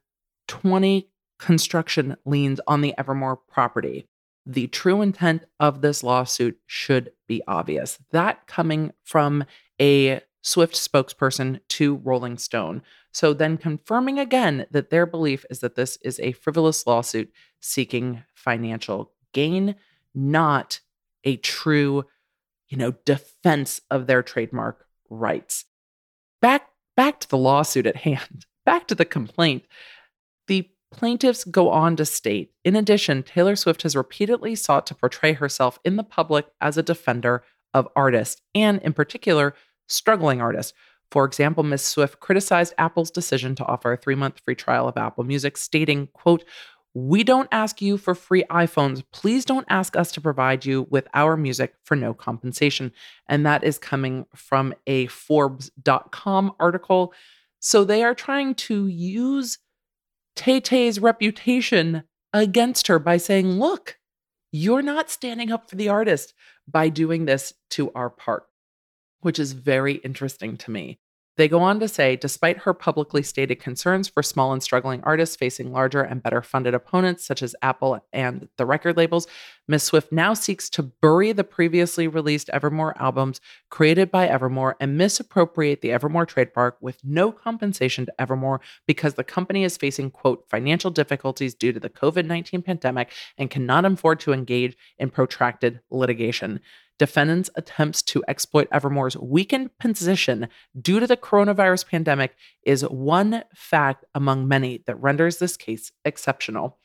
[0.48, 4.06] 20 construction liens on the Evermore property.
[4.46, 7.98] The true intent of this lawsuit should be obvious.
[8.10, 9.44] That coming from
[9.78, 12.82] a Swift spokesperson to Rolling Stone.
[13.12, 18.22] So then confirming again that their belief is that this is a frivolous lawsuit seeking
[18.34, 19.74] financial gain,
[20.14, 20.80] not
[21.24, 22.04] a true,
[22.68, 25.64] you know, defense of their trademark rights.
[26.42, 28.44] Back back to the lawsuit at hand.
[28.66, 29.64] Back to the complaint.
[30.46, 35.32] The Plaintiffs go on to state In addition, Taylor Swift has repeatedly sought to portray
[35.32, 37.42] herself in the public as a defender
[37.72, 39.54] of artists, and in particular,
[39.86, 40.72] struggling artists.
[41.10, 41.82] For example, Ms.
[41.82, 46.08] Swift criticized Apple's decision to offer a three month free trial of Apple Music, stating,
[46.12, 46.44] quote,
[46.94, 49.02] we don't ask you for free iPhones.
[49.12, 52.92] Please don't ask us to provide you with our music for no compensation.
[53.28, 57.12] And that is coming from a Forbes.com article.
[57.58, 59.58] So they are trying to use
[60.36, 63.98] Tay Tay's reputation against her by saying, look,
[64.52, 66.32] you're not standing up for the artist
[66.68, 68.46] by doing this to our park,
[69.24, 70.98] which is very interesting to me.
[71.36, 75.34] They go on to say despite her publicly stated concerns for small and struggling artists
[75.34, 79.26] facing larger and better funded opponents such as Apple and the record labels,
[79.66, 79.82] Ms.
[79.82, 85.80] Swift now seeks to bury the previously released Evermore albums created by Evermore and misappropriate
[85.80, 90.90] the Evermore trademark with no compensation to Evermore because the company is facing, quote, financial
[90.90, 96.60] difficulties due to the COVID 19 pandemic and cannot afford to engage in protracted litigation
[96.98, 100.48] defendants' attempts to exploit Evermore's weakened position
[100.80, 102.34] due to the coronavirus pandemic
[102.64, 106.78] is one fact among many that renders this case exceptional.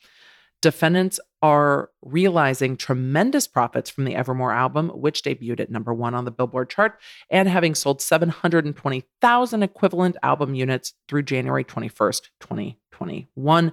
[0.62, 6.26] Defendants are realizing tremendous profits from the Evermore album, which debuted at number one on
[6.26, 7.00] the Billboard chart,
[7.30, 13.72] and having sold 720,000 equivalent album units through January 21st, 2021.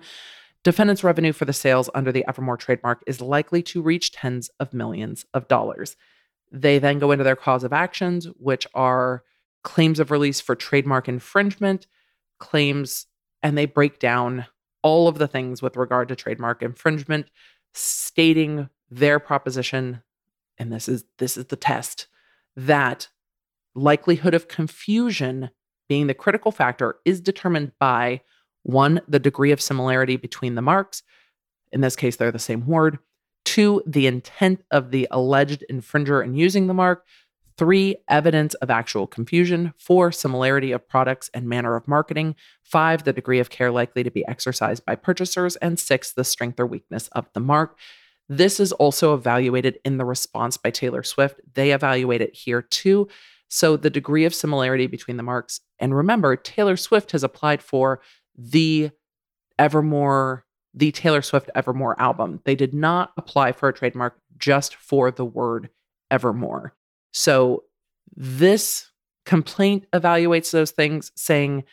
[0.64, 4.74] Defendants' revenue for the sales under the Evermore trademark is likely to reach tens of
[4.74, 5.98] millions of dollars.
[6.52, 9.24] They then go into their cause of actions, which are
[9.64, 11.88] claims of release for trademark infringement,
[12.40, 13.08] claims,
[13.44, 14.46] and they break down
[14.82, 17.28] all of the things with regard to trademark infringement,
[17.74, 20.02] stating their proposition,
[20.58, 22.08] and this is this is the test,
[22.56, 23.10] that
[23.76, 25.50] likelihood of confusion
[25.90, 28.22] being the critical factor is determined by
[28.64, 31.04] one, the degree of similarity between the marks.
[31.72, 33.00] In this case, they're the same word.
[33.48, 37.06] Two, the intent of the alleged infringer in using the mark.
[37.58, 39.74] Three, evidence of actual confusion.
[39.78, 42.36] Four, similarity of products and manner of marketing.
[42.62, 45.56] Five, the degree of care likely to be exercised by purchasers.
[45.56, 47.80] And six, the strength or weakness of the mark.
[48.28, 51.40] This is also evaluated in the response by Taylor Swift.
[51.54, 53.08] They evaluate it here too.
[53.48, 55.62] So, the degree of similarity between the marks.
[55.80, 58.02] And remember, Taylor Swift has applied for
[58.38, 58.92] the
[59.58, 60.44] Evermore
[60.78, 62.40] the Taylor Swift Evermore album.
[62.46, 65.70] They did not apply for a trademark just for the word
[66.12, 66.76] Evermore.
[67.12, 67.64] So
[68.16, 68.92] this
[69.26, 71.64] complaint evaluates those things, saying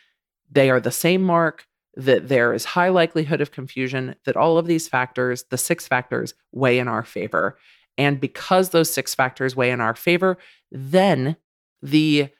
[0.50, 4.66] they are the same mark, that there is high likelihood of confusion, that all of
[4.66, 7.58] these factors, the six factors, weigh in our favor.
[7.98, 10.38] And because those six factors weigh in our favor,
[10.72, 11.36] then
[11.82, 12.30] the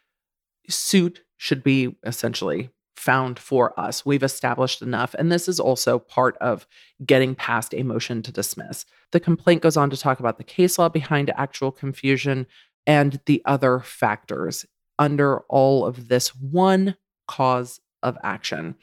[0.69, 2.71] suit should be essentially
[3.05, 4.07] found for us.
[4.07, 5.15] We've established enough.
[5.19, 6.67] And this is also part of
[7.05, 8.87] getting past a motion to dismiss.
[9.13, 12.47] The complaint goes on to talk about the case law behind actual confusion
[12.87, 14.67] and the other factors.
[14.99, 16.97] under all of this one
[17.27, 18.77] cause of action.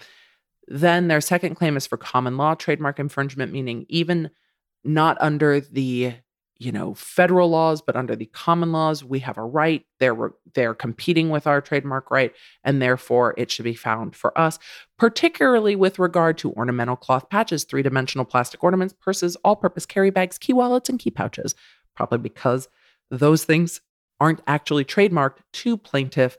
[0.68, 4.30] Then their second claim is for common law trademark infringement, meaning even
[4.84, 6.14] not under the
[6.62, 9.84] you know federal laws but under the common laws we have a right.
[10.00, 12.34] They're they're competing with our trademark right
[12.64, 14.60] and therefore it should be found for us
[14.98, 20.54] particularly with regard to ornamental cloth patches three-dimensional plastic ornaments purses all-purpose carry bags key
[20.54, 21.56] wallets and key pouches
[21.96, 22.68] probably because
[23.10, 23.82] those things
[24.20, 26.38] aren't actually trademarked to plaintiff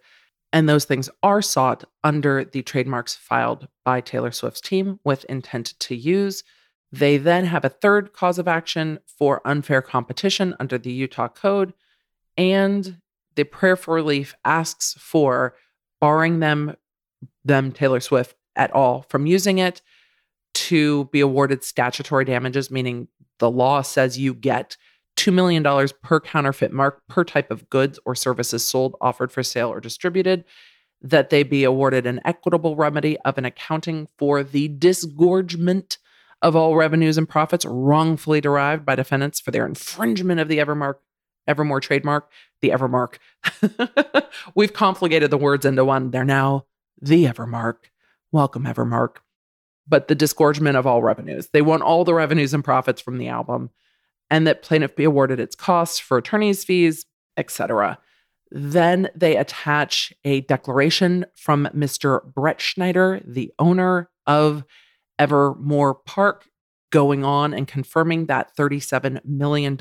[0.53, 5.75] and those things are sought under the trademarks filed by Taylor Swift's team with intent
[5.81, 6.45] to use
[6.93, 11.73] they then have a third cause of action for unfair competition under the Utah Code.
[12.37, 13.01] And
[13.35, 15.55] the prayer for relief asks for
[16.01, 16.77] barring them,
[17.45, 19.81] them, Taylor Swift, at all from using it
[20.53, 24.77] to be awarded statutory damages, meaning the law says you get
[25.17, 25.65] $2 million
[26.03, 30.45] per counterfeit mark per type of goods or services sold, offered for sale, or distributed,
[31.01, 35.97] that they be awarded an equitable remedy of an accounting for the disgorgement
[36.43, 40.97] of all revenues and profits wrongfully derived by defendants for their infringement of the Evermark
[41.47, 42.31] Evermore trademark,
[42.61, 43.17] the Evermark.
[44.55, 46.11] We've complicated the words into one.
[46.11, 46.67] They're now
[47.01, 47.77] the Evermark.
[48.31, 49.17] Welcome, Evermark.
[49.89, 51.49] But the disgorgement of all revenues.
[51.49, 53.71] They want all the revenues and profits from the album,
[54.31, 57.99] and that plaintiff be awarded its costs for attorney's fees, etc.
[58.53, 62.25] Then they attach a declaration from Mr.
[62.33, 64.65] Bretschneider, the owner of
[65.23, 66.49] Evermore Park
[66.91, 69.79] going on and confirming that $37 million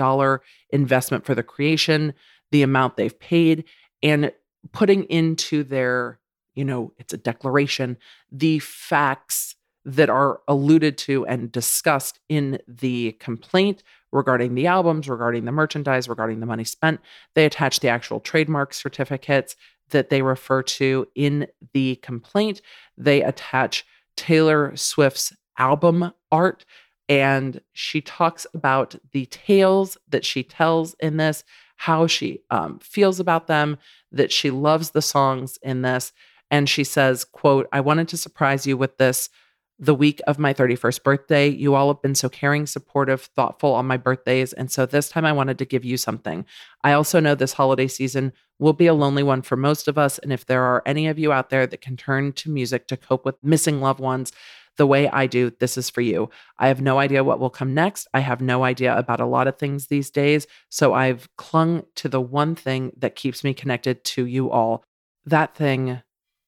[0.70, 2.14] investment for the creation,
[2.52, 3.66] the amount they've paid,
[4.04, 4.32] and
[4.72, 6.20] putting into their,
[6.54, 7.98] you know, it's a declaration,
[8.32, 13.82] the facts that are alluded to and discussed in the complaint
[14.12, 17.02] regarding the albums, regarding the merchandise, regarding the money spent.
[17.34, 19.56] They attach the actual trademark certificates
[19.90, 22.62] that they refer to in the complaint.
[22.96, 23.86] They attach
[24.16, 26.66] Taylor Swift's album art.
[27.10, 31.44] And she talks about the tales that she tells in this,
[31.76, 33.78] how she um, feels about them,
[34.12, 36.14] that she loves the songs in this.
[36.50, 39.30] And she says, quote, I wanted to surprise you with this
[39.82, 41.48] the week of my 31st birthday.
[41.48, 44.54] You all have been so caring, supportive, thoughtful on my birthdays.
[44.54, 46.46] And so this time I wanted to give you something.
[46.84, 50.20] I also know this holiday season will be a lonely one for most of us.
[50.20, 52.98] And if there are any of you out there that can turn to music to
[52.98, 54.32] cope with missing loved ones,
[54.78, 56.30] the way I do, this is for you.
[56.60, 58.08] I have no idea what will come next.
[58.14, 60.46] I have no idea about a lot of things these days.
[60.70, 64.84] So I've clung to the one thing that keeps me connected to you all.
[65.26, 66.02] That thing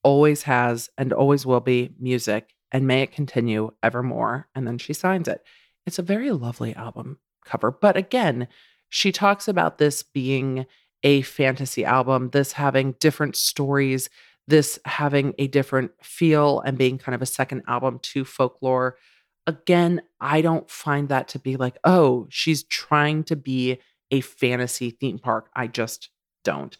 [0.03, 4.49] always has and always will be music and may it continue evermore.
[4.55, 5.43] And then she signs it.
[5.86, 7.71] It's a very lovely album cover.
[7.71, 8.47] But again,
[8.89, 10.65] she talks about this being
[11.03, 14.09] a fantasy album, this having different stories,
[14.47, 18.97] this having a different feel and being kind of a second album to folklore.
[19.45, 23.80] Again, I don't find that to be like, oh, she's trying to be
[24.11, 25.49] a fantasy theme park.
[25.55, 26.09] I just
[26.43, 26.78] don't.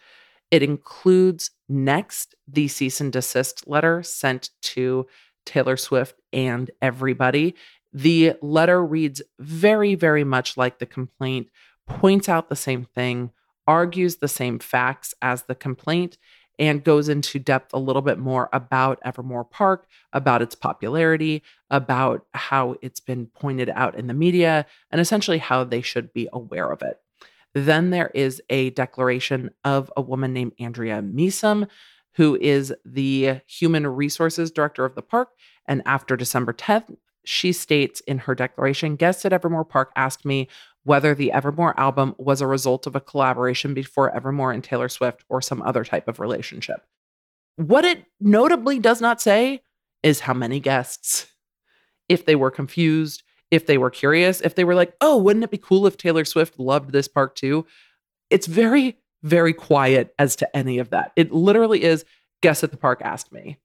[0.52, 5.08] It includes next the cease and desist letter sent to
[5.46, 7.56] Taylor Swift and everybody.
[7.91, 11.50] The letter reads very, very much like the complaint,
[11.88, 13.32] points out the same thing,
[13.68, 16.18] argues the same facts as the complaint,
[16.60, 22.26] and goes into depth a little bit more about Evermore Park, about its popularity, about
[22.34, 26.72] how it's been pointed out in the media, and essentially how they should be aware
[26.72, 27.00] of it.
[27.54, 31.68] Then there is a declaration of a woman named Andrea Measum,
[32.16, 35.30] who is the human resources director of the park.
[35.68, 36.95] And after December 10th,
[37.26, 40.49] she states in her declaration guests at Evermore Park asked me
[40.84, 45.24] whether the Evermore album was a result of a collaboration before Evermore and Taylor Swift
[45.30, 46.86] or some other type of relationship.
[47.55, 49.61] What it notably does not say
[50.01, 51.28] is how many guests,
[52.09, 55.51] if they were confused, if they were curious, if they were like, oh, wouldn't it
[55.51, 57.66] be cool if Taylor Swift loved this park too?
[58.30, 61.12] It's very very quiet as to any of that.
[61.16, 62.06] It literally is
[62.42, 63.58] guess at the park asked me.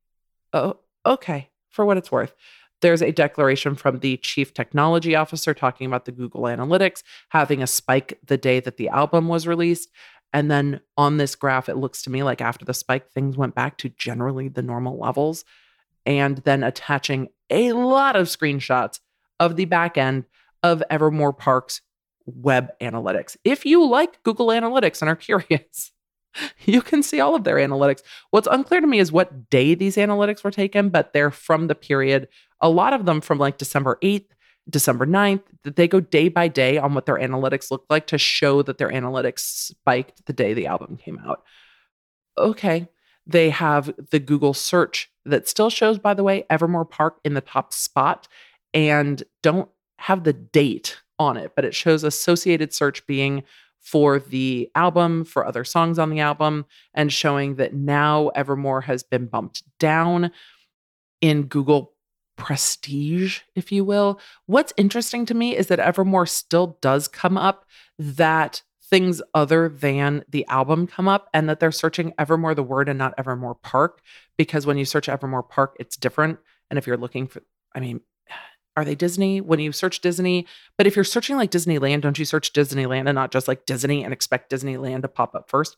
[0.53, 2.35] Oh, okay, for what it's worth.
[2.81, 7.67] There's a declaration from the chief technology officer talking about the Google Analytics having a
[7.67, 9.91] spike the day that the album was released.
[10.33, 13.57] And then on this graph, it looks to me like after the spike, things went
[13.57, 15.45] back to generally the normal levels.
[16.07, 19.01] And then attaching a lot of screenshots
[19.41, 20.25] of the back end
[20.63, 21.81] of Evermore Park's
[22.37, 23.37] web analytics.
[23.45, 25.93] If you like Google Analytics and are curious,
[26.65, 28.03] you can see all of their analytics.
[28.31, 31.75] What's unclear to me is what day these analytics were taken, but they're from the
[31.75, 32.29] period,
[32.61, 34.27] a lot of them from like December 8th,
[34.69, 38.19] December 9th, that they go day by day on what their analytics look like to
[38.19, 41.43] show that their analytics spiked the day the album came out.
[42.37, 42.89] okay.
[43.27, 47.43] They have the Google search that still shows, by the way, Evermore Park in the
[47.43, 48.27] top spot
[48.73, 49.69] and don't
[49.99, 53.43] have the date on it, but it shows associated search being
[53.81, 59.03] for the album, for other songs on the album, and showing that now Evermore has
[59.03, 60.31] been bumped down
[61.21, 61.95] in Google
[62.37, 64.21] prestige, if you will.
[64.47, 67.65] What's interesting to me is that Evermore still does come up
[67.99, 72.89] that things other than the album come up and that they're searching Evermore the word
[72.89, 74.01] and not Evermore Park
[74.39, 76.39] because when you search Evermore Park it's different
[76.71, 77.43] and if you're looking for
[77.75, 78.01] I mean
[78.79, 82.25] are they Disney when you search Disney but if you're searching like Disneyland don't you
[82.25, 85.77] search Disneyland and not just like Disney and expect Disneyland to pop up first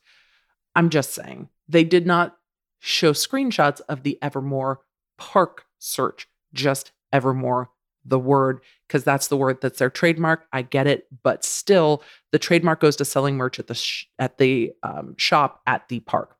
[0.75, 2.37] I'm just saying they did not
[2.79, 4.79] show screenshots of the Evermore
[5.17, 7.69] Park search just Evermore
[8.05, 10.45] the word because that's the word that's their trademark.
[10.51, 14.37] I get it, but still, the trademark goes to selling merch at the sh- at
[14.37, 16.35] the um, shop at the park.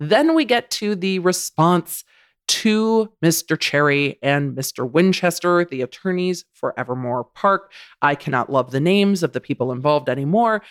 [0.00, 2.04] Then we get to the response
[2.46, 3.58] to Mr.
[3.58, 4.90] Cherry and Mr.
[4.90, 7.72] Winchester, the attorneys for Evermore Park.
[8.02, 10.62] I cannot love the names of the people involved anymore.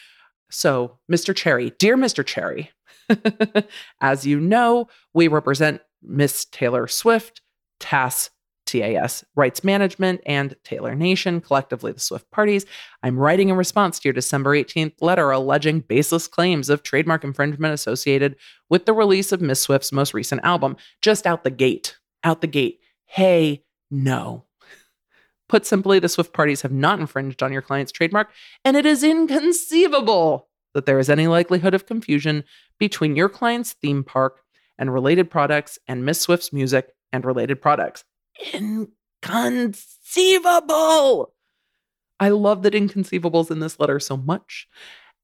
[0.50, 1.36] So, Mr.
[1.36, 2.26] Cherry, dear Mr.
[2.26, 2.72] Cherry,
[4.02, 7.42] as you know, we represent Miss Taylor Swift,
[7.80, 8.30] TAS
[8.66, 12.66] TAS Rights Management, and Taylor Nation, collectively the Swift parties.
[13.04, 17.74] I'm writing in response to your December 18th letter alleging baseless claims of trademark infringement
[17.74, 18.36] associated
[18.70, 20.78] with the release of Miss Swift's most recent album.
[21.02, 22.80] Just out the gate, out the gate.
[23.06, 24.46] Hey, no.
[25.50, 28.32] Put simply, the Swift parties have not infringed on your client's trademark,
[28.66, 32.44] and it is inconceivable that there is any likelihood of confusion
[32.80, 34.42] between your client's theme park
[34.78, 38.04] and related products and Miss Swift's music and related products
[38.54, 41.34] inconceivable.
[42.20, 44.68] I love that inconceivable's in this letter so much.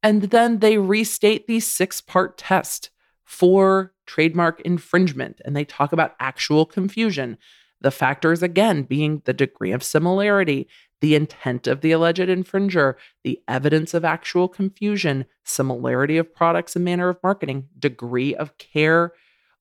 [0.02, 2.90] And then they restate the six part test
[3.26, 7.38] for trademark infringement and they talk about actual confusion.
[7.82, 10.68] The factors, again, being the degree of similarity,
[11.00, 16.84] the intent of the alleged infringer, the evidence of actual confusion, similarity of products and
[16.84, 19.14] manner of marketing, degree of care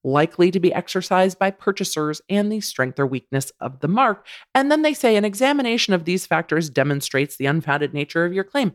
[0.04, 4.26] likely to be exercised by purchasers and the strength or weakness of the mark.
[4.54, 8.44] And then they say an examination of these factors demonstrates the unfounded nature of your
[8.44, 8.72] claim.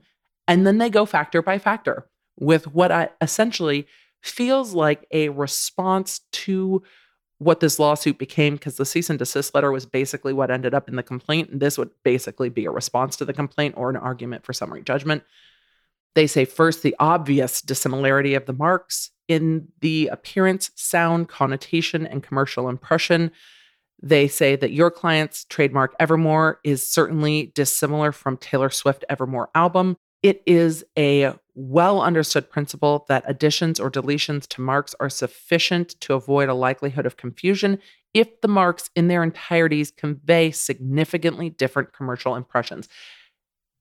[0.47, 2.07] And then they go factor by factor
[2.37, 3.87] with what I essentially
[4.21, 6.83] feels like a response to
[7.37, 10.87] what this lawsuit became because the cease and desist letter was basically what ended up
[10.87, 11.49] in the complaint.
[11.49, 14.81] And this would basically be a response to the complaint or an argument for summary
[14.81, 15.23] judgment.
[16.15, 22.23] They say first the obvious dissimilarity of the marks in the appearance, sound, connotation, and
[22.23, 23.31] commercial impression.
[24.01, 29.95] They say that your client's trademark Evermore is certainly dissimilar from Taylor Swift Evermore album.
[30.21, 36.13] It is a well understood principle that additions or deletions to marks are sufficient to
[36.13, 37.79] avoid a likelihood of confusion
[38.13, 42.87] if the marks in their entireties convey significantly different commercial impressions.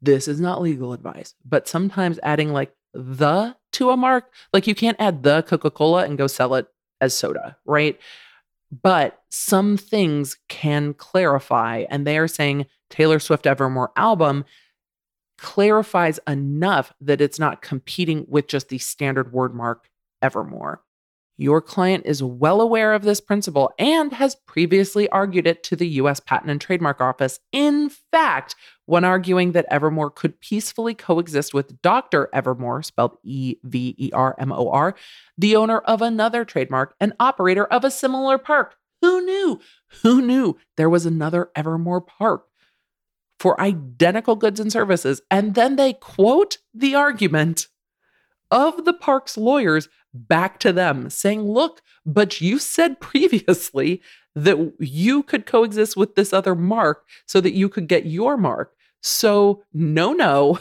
[0.01, 4.33] This is not legal advice, but sometimes adding like the to a mark.
[4.53, 6.67] Like you can't add the Coca Cola and go sell it
[7.01, 7.99] as soda, right?
[8.83, 11.85] But some things can clarify.
[11.91, 14.45] And they are saying Taylor Swift Evermore album
[15.39, 19.89] clarifies enough that it's not competing with just the standard word mark
[20.23, 20.83] Evermore.
[21.43, 25.89] Your client is well aware of this principle and has previously argued it to the
[25.89, 27.41] US Patent and Trademark Office.
[27.51, 28.55] In fact,
[28.87, 32.29] when arguing that Evermore could peacefully coexist with Dr.
[32.33, 34.95] Evermor, spelled E V E R M O R,
[35.37, 38.77] the owner of another trademark and operator of a similar park.
[39.01, 39.61] Who knew?
[40.03, 42.47] Who knew there was another Evermore park
[43.41, 45.21] for identical goods and services?
[45.29, 47.67] And then they quote the argument
[48.53, 54.03] of the park's lawyers back to them saying, look, but you said previously
[54.35, 58.75] that you could coexist with this other mark so that you could get your mark.
[59.05, 60.61] So, no, no,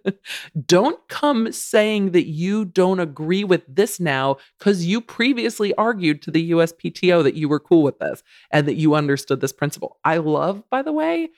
[0.66, 6.30] don't come saying that you don't agree with this now because you previously argued to
[6.30, 9.98] the USPTO that you were cool with this and that you understood this principle.
[10.02, 11.28] I love, by the way,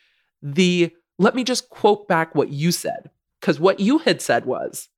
[0.40, 4.88] the let me just quote back what you said because what you had said was,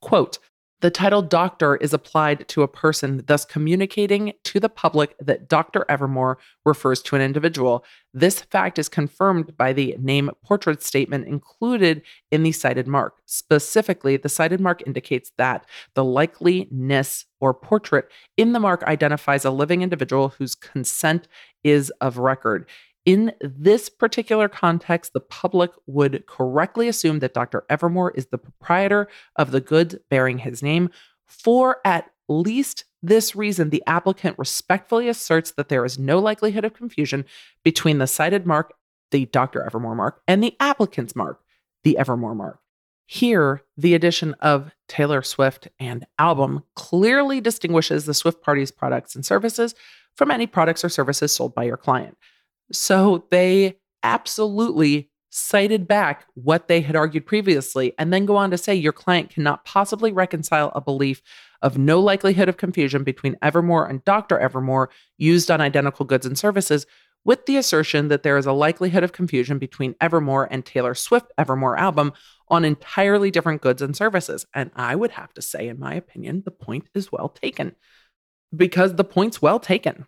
[0.00, 0.38] quote,
[0.80, 5.86] the title doctor is applied to a person, thus communicating to the public that Dr.
[5.88, 7.82] Evermor refers to an individual.
[8.12, 13.14] This fact is confirmed by the name portrait statement included in the cited mark.
[13.24, 15.64] Specifically, the cited mark indicates that
[15.94, 21.26] the likeliness or portrait in the mark identifies a living individual whose consent
[21.64, 22.68] is of record.
[23.06, 27.64] In this particular context, the public would correctly assume that Dr.
[27.70, 30.90] Evermor is the proprietor of the goods bearing his name
[31.24, 36.74] for at least this reason, the applicant respectfully asserts that there is no likelihood of
[36.74, 37.24] confusion
[37.62, 38.74] between the cited mark,
[39.12, 39.68] the Dr.
[39.68, 41.40] Evermor mark, and the applicant's mark,
[41.84, 42.58] the Evermore mark.
[43.06, 49.24] Here, the addition of Taylor Swift and album clearly distinguishes the Swift Party's products and
[49.24, 49.76] services
[50.16, 52.16] from any products or services sold by your client.
[52.72, 58.56] So they absolutely cited back what they had argued previously and then go on to
[58.56, 61.20] say your client cannot possibly reconcile a belief
[61.60, 64.38] of no likelihood of confusion between Evermore and Dr.
[64.38, 64.86] Evermor
[65.18, 66.86] used on identical goods and services
[67.24, 71.32] with the assertion that there is a likelihood of confusion between Evermore and Taylor Swift
[71.36, 72.12] Evermore album
[72.48, 74.46] on entirely different goods and services.
[74.54, 77.74] And I would have to say, in my opinion, the point is well taken
[78.54, 80.06] because the point's well taken.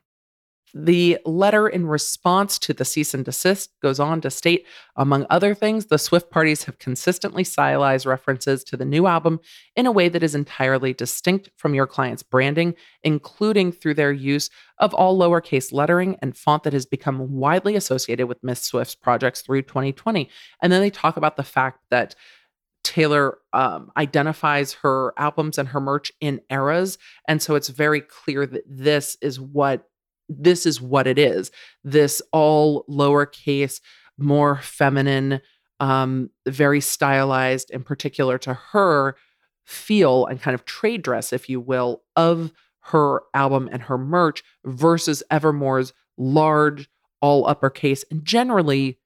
[0.74, 4.66] The letter in response to the cease and desist goes on to state,
[4.96, 9.40] among other things, the Swift parties have consistently stylized references to the new album
[9.76, 14.50] in a way that is entirely distinct from your client's branding, including through their use
[14.78, 19.42] of all lowercase lettering and font that has become widely associated with Miss Swift's projects
[19.42, 20.28] through 2020.
[20.62, 22.14] And then they talk about the fact that
[22.84, 26.96] Taylor um, identifies her albums and her merch in eras.
[27.26, 29.84] And so it's very clear that this is what
[30.28, 31.50] this is what it is.
[31.84, 33.80] This all lowercase,
[34.18, 35.40] more feminine,
[35.80, 39.16] um, very stylized, in particular to her
[39.64, 44.42] feel and kind of trade dress, if you will, of her album and her merch
[44.64, 46.88] versus Evermore's large,
[47.20, 48.98] all uppercase, and generally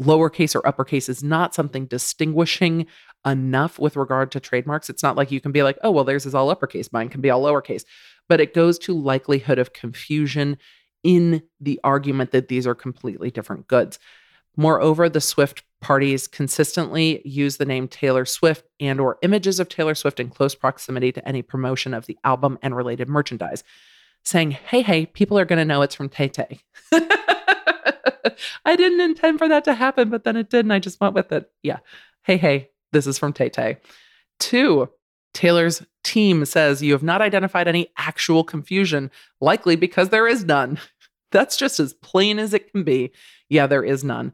[0.00, 2.86] lowercase or uppercase is not something distinguishing
[3.24, 4.88] enough with regard to trademarks.
[4.88, 7.20] It's not like you can be like, oh, well, theirs is all uppercase, mine can
[7.20, 7.84] be all lowercase
[8.28, 10.58] but it goes to likelihood of confusion
[11.02, 13.98] in the argument that these are completely different goods.
[14.56, 19.94] Moreover, the Swift parties consistently use the name Taylor Swift and or images of Taylor
[19.94, 23.62] Swift in close proximity to any promotion of the album and related merchandise,
[24.24, 26.60] saying, "Hey, hey, people are going to know it's from Tay Tay."
[28.64, 31.14] I didn't intend for that to happen, but then it did, and I just went
[31.14, 31.50] with it.
[31.62, 31.78] Yeah.
[32.24, 33.76] Hey, hey, this is from Tay Tay.
[34.40, 34.88] Two,
[35.36, 40.80] Taylor's team says you have not identified any actual confusion, likely because there is none.
[41.30, 43.12] That's just as plain as it can be.
[43.50, 44.32] Yeah, there is none.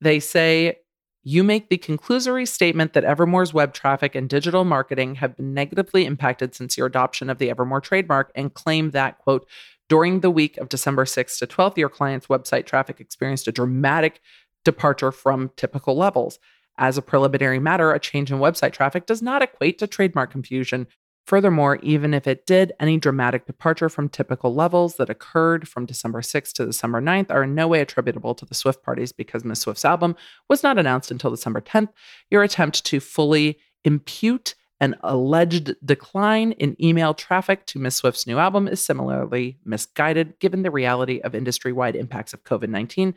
[0.00, 0.76] They say
[1.24, 6.06] you make the conclusory statement that Evermore's web traffic and digital marketing have been negatively
[6.06, 9.48] impacted since your adoption of the Evermore trademark and claim that, quote,
[9.88, 14.20] during the week of December 6th to 12th, your client's website traffic experienced a dramatic
[14.64, 16.38] departure from typical levels.
[16.78, 20.86] As a preliminary matter, a change in website traffic does not equate to trademark confusion.
[21.26, 26.20] Furthermore, even if it did, any dramatic departure from typical levels that occurred from December
[26.20, 29.60] 6th to December 9th are in no way attributable to the Swift parties because Ms.
[29.60, 30.14] Swift's album
[30.48, 31.88] was not announced until December 10th.
[32.30, 37.96] Your attempt to fully impute an alleged decline in email traffic to Ms.
[37.96, 42.68] Swift's new album is similarly misguided given the reality of industry wide impacts of COVID
[42.68, 43.14] 19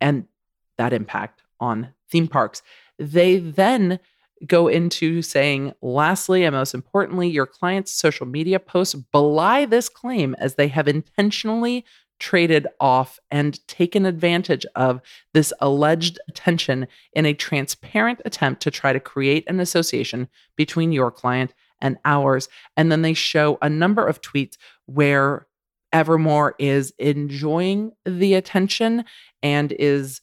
[0.00, 0.26] and
[0.78, 2.62] that impact on theme parks.
[2.98, 4.00] They then
[4.46, 10.34] go into saying, lastly, and most importantly, your client's social media posts belie this claim
[10.38, 11.84] as they have intentionally
[12.18, 15.00] traded off and taken advantage of
[15.34, 21.10] this alleged attention in a transparent attempt to try to create an association between your
[21.10, 22.48] client and ours.
[22.76, 25.46] And then they show a number of tweets where
[25.92, 29.04] Evermore is enjoying the attention
[29.42, 30.20] and is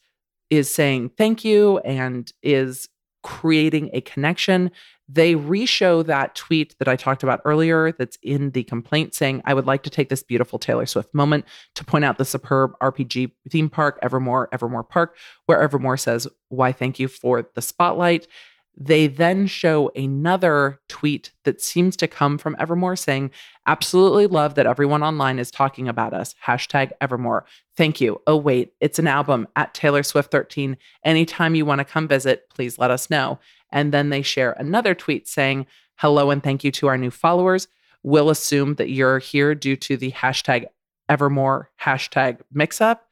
[0.58, 2.90] is saying thank you and is
[3.24, 4.72] creating a connection.
[5.10, 9.54] They reshow that tweet that I talked about earlier that's in the complaint saying, I
[9.54, 11.46] would like to take this beautiful Taylor Swift moment
[11.76, 16.72] to point out the superb RPG theme park, Evermore, Evermore Park, where Evermore says, Why
[16.72, 18.28] thank you for the spotlight.
[18.76, 23.32] They then show another tweet that seems to come from Evermore saying,
[23.68, 26.36] Absolutely love that everyone online is talking about us.
[26.46, 27.46] Hashtag Evermore.
[27.78, 28.22] Thank you.
[28.28, 30.76] Oh, wait, it's an album at Taylor Swift 13.
[31.04, 33.40] Anytime you want to come visit, please let us know.
[33.72, 35.68] And then they share another tweet saying,
[35.98, 37.68] Hello and thank you to our new followers.
[38.02, 40.66] We'll assume that you're here due to the hashtag
[41.10, 43.08] Evermore hashtag mix up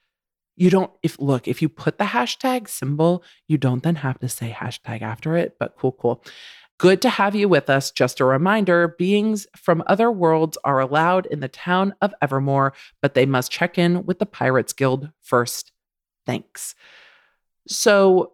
[0.56, 4.30] you don't if look if you put the hashtag symbol you don't then have to
[4.30, 6.24] say hashtag after it but cool cool.
[6.78, 7.91] Good to have you with us.
[7.91, 13.14] Just a reminder beings from other worlds are allowed in the town of evermore but
[13.14, 15.72] they must check in with the pirates guild first.
[16.26, 16.76] Thanks.
[17.68, 18.34] So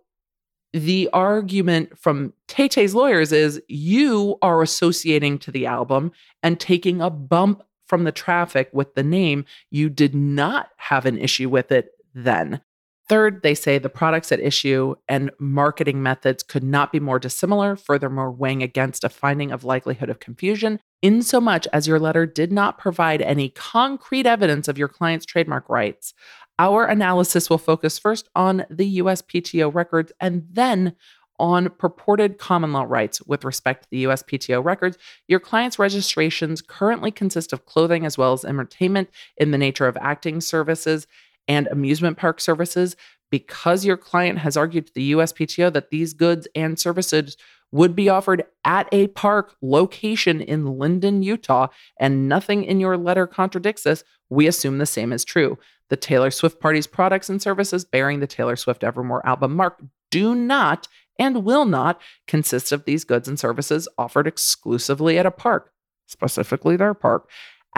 [0.74, 6.12] the argument from Tay Tay's lawyers is you are associating to the album
[6.44, 9.46] and taking a bump from the traffic with the name.
[9.72, 11.92] You did not have an issue with it
[12.24, 12.62] then.
[13.10, 17.78] Third, they say the products at issue and marketing methods could not be more dissimilar,
[17.78, 22.78] furthermore, weighing against a finding of likelihood of confusion, insomuch as your letter did not
[22.78, 26.14] provide any concrete evidence of your client's trademark rights.
[26.60, 30.96] Our analysis will focus first on the USPTO records and then
[31.40, 34.98] on purported common law rights with respect to the USPTO records.
[35.28, 39.98] Your client's registrations currently consist of clothing as well as entertainment in the nature of
[39.98, 41.08] acting services
[41.48, 42.96] and amusement park services
[43.30, 47.38] because your client has argued to the USPTO that these goods and services
[47.72, 51.68] would be offered at a park location in Lindon, Utah,
[52.00, 55.58] and nothing in your letter contradicts this, we assume the same is true.
[55.90, 59.82] The Taylor Swift Party's products and services bearing the Taylor Swift Evermore album mark
[60.12, 60.88] do not
[61.20, 65.72] and will not consist of these goods and services offered exclusively at a park,
[66.06, 67.30] specifically their park.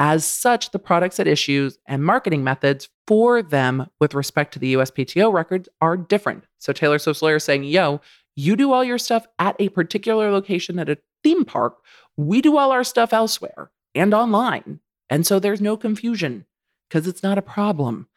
[0.01, 4.75] As such, the products at issue and marketing methods for them with respect to the
[4.75, 6.45] USPTO records are different.
[6.57, 7.99] So Taylor Swift's lawyer is saying, yo,
[8.33, 11.79] you do all your stuff at a particular location at a theme park.
[12.15, 14.79] We do all our stuff elsewhere and online.
[15.09, 16.45] And so there's no confusion
[16.87, 18.07] because it's not a problem.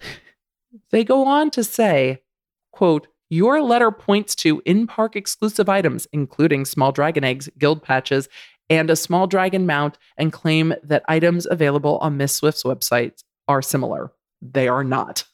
[0.92, 2.22] they go on to say,
[2.70, 8.28] quote, your letter points to in park exclusive items, including small dragon eggs, guild patches,
[8.70, 13.60] and a small dragon mount and claim that items available on Miss Swift's website are
[13.60, 14.12] similar.
[14.40, 15.24] They are not.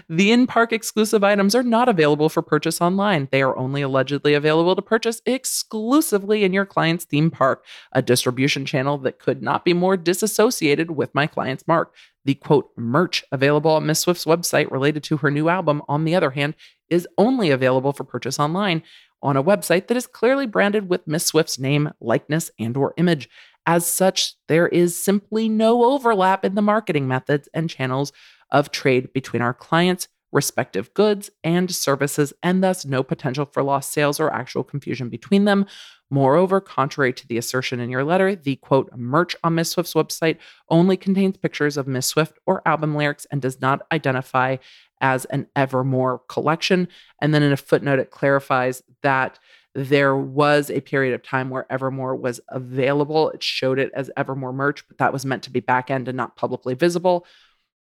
[0.08, 3.26] the in park exclusive items are not available for purchase online.
[3.32, 8.66] They are only allegedly available to purchase exclusively in your client's theme park, a distribution
[8.66, 11.94] channel that could not be more disassociated with my client's mark.
[12.26, 16.14] The quote, merch available on Miss Swift's website related to her new album, on the
[16.14, 16.54] other hand,
[16.90, 18.82] is only available for purchase online
[19.22, 23.28] on a website that is clearly branded with Miss Swift's name, likeness, and or image.
[23.66, 28.12] As such, there is simply no overlap in the marketing methods and channels
[28.50, 33.92] of trade between our clients' respective goods and services, and thus no potential for lost
[33.92, 35.66] sales or actual confusion between them.
[36.10, 40.36] Moreover, contrary to the assertion in your letter, the quote merch on Miss Swift's website
[40.68, 44.56] only contains pictures of Miss Swift or album lyrics and does not identify
[45.00, 46.88] as an Evermore collection.
[47.20, 49.38] And then in a footnote, it clarifies that
[49.74, 53.30] there was a period of time where Evermore was available.
[53.30, 56.16] It showed it as Evermore merch, but that was meant to be back end and
[56.16, 57.26] not publicly visible.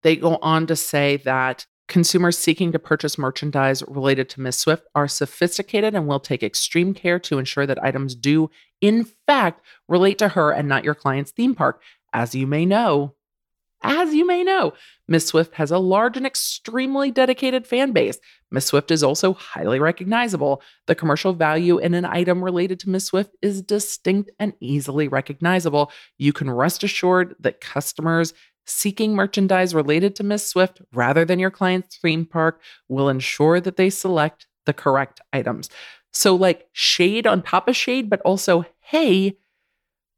[0.02, 4.86] They go on to say that consumers seeking to purchase merchandise related to Miss Swift
[4.94, 8.50] are sophisticated and will take extreme care to ensure that items do,
[8.80, 11.82] in fact, relate to her and not your client's theme park.
[12.14, 13.14] As you may know,
[13.82, 14.72] as you may know,
[15.08, 18.18] Miss Swift has a large and extremely dedicated fan base.
[18.50, 20.62] Miss Swift is also highly recognizable.
[20.86, 25.90] The commercial value in an item related to Miss Swift is distinct and easily recognizable.
[26.18, 28.34] You can rest assured that customers
[28.66, 33.76] seeking merchandise related to Miss Swift rather than your client's theme park will ensure that
[33.76, 35.68] they select the correct items.
[36.12, 39.36] So, like shade on top of shade, but also, hey,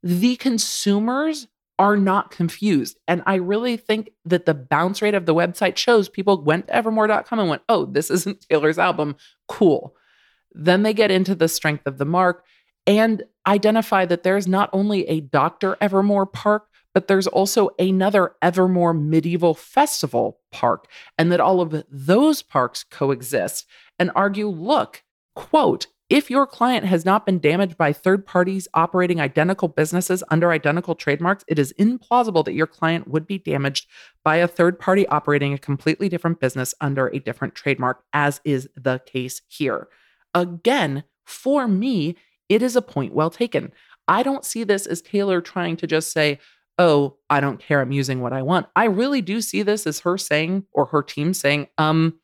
[0.03, 1.47] the consumers
[1.77, 2.97] are not confused.
[3.07, 6.75] And I really think that the bounce rate of the website shows people went to
[6.75, 9.15] evermore.com and went, oh, this isn't Taylor's album.
[9.47, 9.95] Cool.
[10.53, 12.45] Then they get into the strength of the mark
[12.87, 15.75] and identify that there's not only a Dr.
[15.81, 22.41] Evermor park, but there's also another Evermore Medieval Festival park, and that all of those
[22.41, 23.65] parks coexist
[23.99, 25.03] and argue look,
[25.35, 30.51] quote, if your client has not been damaged by third parties operating identical businesses under
[30.51, 33.87] identical trademarks, it is implausible that your client would be damaged
[34.23, 38.69] by a third party operating a completely different business under a different trademark, as is
[38.75, 39.87] the case here.
[40.35, 42.15] Again, for me,
[42.49, 43.71] it is a point well taken.
[44.07, 46.39] I don't see this as Taylor trying to just say,
[46.77, 48.67] oh, I don't care, I'm using what I want.
[48.75, 52.19] I really do see this as her saying, or her team saying, um,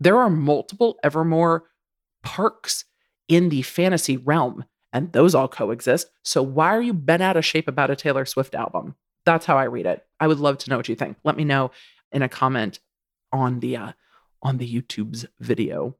[0.00, 1.62] there are multiple Evermore
[2.22, 2.84] parks
[3.28, 6.08] in the fantasy realm, and those all coexist.
[6.22, 8.94] So why are you bent out of shape about a Taylor Swift album?
[9.24, 10.04] That's how I read it.
[10.20, 11.16] I would love to know what you think.
[11.24, 11.70] Let me know
[12.12, 12.78] in a comment
[13.32, 13.92] on the uh,
[14.42, 15.96] on the YouTube's video.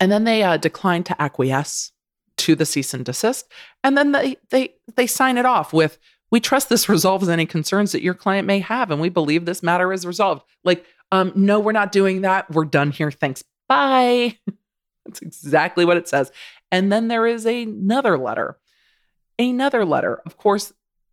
[0.00, 1.92] And then they uh, decline to acquiesce
[2.36, 3.50] to the cease and desist,
[3.82, 5.98] and then they they they sign it off with
[6.30, 9.62] we trust this resolves any concerns that your client may have, and we believe this
[9.62, 10.42] matter is resolved.
[10.64, 12.50] Like, um, no, we're not doing that.
[12.50, 13.10] We're done here.
[13.10, 13.42] Thanks.
[13.68, 14.38] Bye.
[15.06, 16.30] That's exactly what it says.
[16.70, 18.58] And then there is another letter.
[19.38, 20.20] Another letter.
[20.26, 20.72] Of course,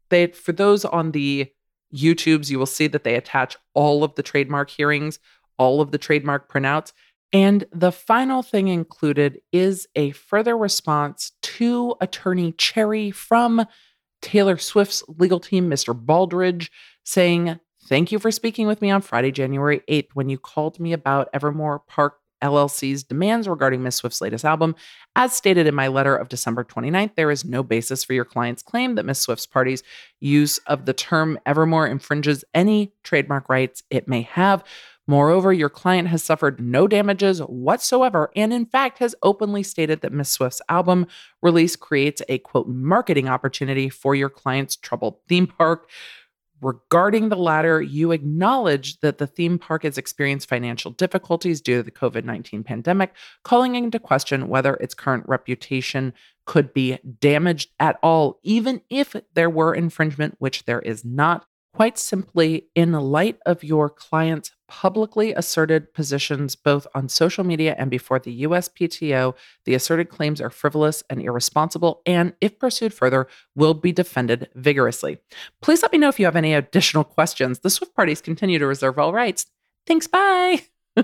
[0.09, 1.51] they for those on the
[1.93, 5.19] YouTubes, you will see that they attach all of the trademark hearings,
[5.57, 6.91] all of the trademark printouts.
[7.31, 13.65] And the final thing included is a further response to attorney Cherry from
[14.21, 15.93] Taylor Swift's legal team, Mr.
[15.93, 16.69] Baldridge,
[17.03, 20.93] saying, Thank you for speaking with me on Friday, January 8th, when you called me
[20.93, 22.15] about Evermore Park
[22.45, 24.75] LLC's demands regarding Miss Swift's latest album.
[25.15, 28.61] As stated in my letter of December 29th, there is no basis for your client's
[28.61, 29.83] claim that Miss Swift's party's
[30.19, 34.63] use of the term Evermore infringes any trademark rights it may have.
[35.07, 40.11] Moreover, your client has suffered no damages whatsoever and, in fact, has openly stated that
[40.11, 41.05] Miss Swift's album
[41.43, 45.89] release creates a quote marketing opportunity for your client's troubled theme park.
[46.61, 51.83] Regarding the latter, you acknowledge that the theme park has experienced financial difficulties due to
[51.83, 56.13] the COVID 19 pandemic, calling into question whether its current reputation
[56.45, 61.45] could be damaged at all, even if there were infringement, which there is not.
[61.75, 67.91] Quite simply, in light of your client's publicly asserted positions both on social media and
[67.91, 73.73] before the USPTO, the asserted claims are frivolous and irresponsible, and if pursued further, will
[73.73, 75.17] be defended vigorously.
[75.61, 77.59] Please let me know if you have any additional questions.
[77.59, 79.45] The Swift parties continue to reserve all rights.
[79.85, 80.61] Thanks, bye.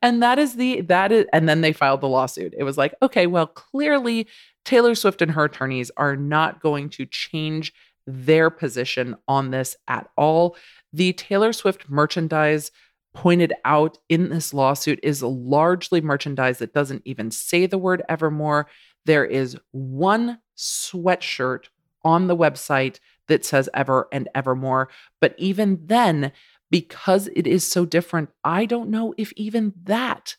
[0.00, 2.54] and that is the that is and then they filed the lawsuit.
[2.56, 4.28] It was like, okay, well, clearly
[4.64, 7.74] Taylor Swift and her attorneys are not going to change
[8.06, 10.56] their position on this at all.
[10.92, 12.70] The Taylor Swift merchandise
[13.14, 18.66] pointed out in this lawsuit is largely merchandise that doesn't even say the word evermore.
[19.06, 21.66] There is one sweatshirt
[22.04, 22.98] on the website
[23.28, 24.88] that says ever and evermore.
[25.20, 26.32] But even then,
[26.70, 30.36] because it is so different, I don't know if even that,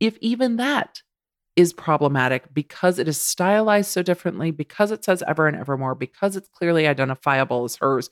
[0.00, 1.02] if even that
[1.58, 6.36] is problematic because it is stylized so differently, because it says ever and evermore, because
[6.36, 8.10] it's clearly identifiable as hers.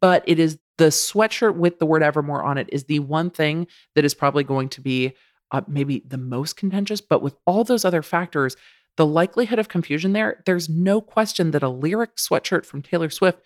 [0.00, 3.66] But it is the sweatshirt with the word evermore on it is the one thing
[3.96, 5.14] that is probably going to be
[5.50, 7.00] uh, maybe the most contentious.
[7.00, 8.56] But with all those other factors,
[8.96, 13.42] the likelihood of confusion there, there's no question that a lyric sweatshirt from Taylor Swift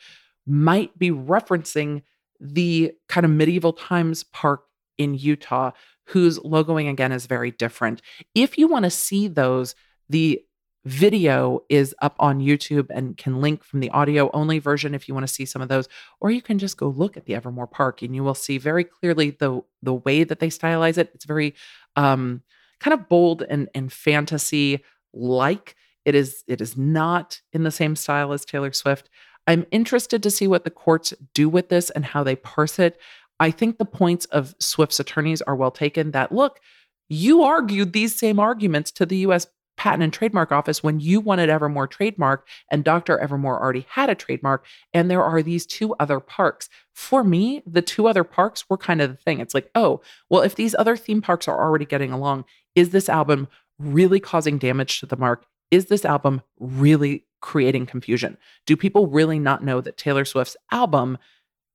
[0.46, 2.02] might be referencing
[2.38, 4.64] the kind of medieval times park
[4.98, 5.70] in Utah
[6.06, 8.02] whose logoing again is very different.
[8.34, 9.74] If you want to see those,
[10.08, 10.42] the
[10.84, 15.14] video is up on YouTube and can link from the audio only version if you
[15.14, 15.86] want to see some of those
[16.20, 18.84] or you can just go look at the Evermore Park and you will see very
[18.84, 21.10] clearly the the way that they stylize it.
[21.14, 21.54] It's very
[21.96, 22.42] um
[22.80, 24.82] kind of bold and and fantasy
[25.12, 29.10] like it is it is not in the same style as Taylor Swift.
[29.46, 32.98] I'm interested to see what the courts do with this and how they parse it
[33.40, 36.60] I think the points of Swift's attorneys are well taken that look,
[37.08, 39.46] you argued these same arguments to the US
[39.80, 43.16] Patent and Trademark Office when you wanted Evermore trademark and Dr.
[43.16, 44.66] Evermor already had a trademark.
[44.92, 46.68] And there are these two other parks.
[46.92, 49.40] For me, the two other parks were kind of the thing.
[49.40, 53.08] It's like, oh, well, if these other theme parks are already getting along, is this
[53.08, 55.46] album really causing damage to the mark?
[55.70, 58.36] Is this album really creating confusion?
[58.66, 61.16] Do people really not know that Taylor Swift's album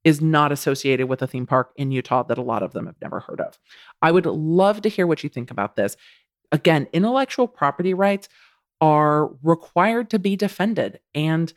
[0.06, 3.02] is not associated with a theme park in Utah that a lot of them have
[3.02, 3.60] never heard of.
[4.02, 5.98] I would love to hear what you think about this.
[6.52, 8.30] Again, intellectual property rights
[8.80, 11.52] are required to be defended and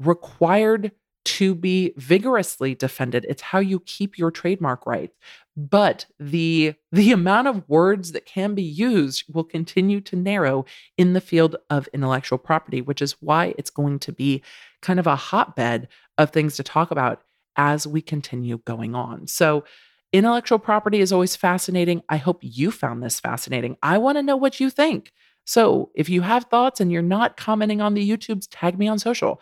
[0.00, 0.90] required
[1.24, 3.24] to be vigorously defended.
[3.28, 5.16] It's how you keep your trademark rights.
[5.56, 10.64] But the the amount of words that can be used will continue to narrow
[10.98, 14.42] in the field of intellectual property, which is why it's going to be
[14.80, 15.86] kind of a hotbed
[16.18, 17.22] of things to talk about
[17.56, 19.26] as we continue going on.
[19.26, 19.64] So,
[20.12, 22.02] intellectual property is always fascinating.
[22.08, 23.76] I hope you found this fascinating.
[23.82, 25.12] I want to know what you think.
[25.44, 28.98] So, if you have thoughts and you're not commenting on the YouTubes, tag me on
[28.98, 29.40] social.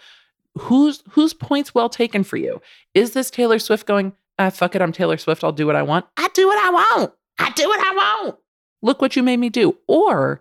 [0.59, 2.61] Whose whose points well taken for you?
[2.95, 5.83] Is this Taylor Swift going, ah, fuck it, I'm Taylor Swift, I'll do what I
[5.83, 6.07] want?
[6.17, 7.13] I do what I want.
[7.39, 8.37] I do what I want.
[8.83, 9.77] Look what you made me do.
[9.87, 10.41] Or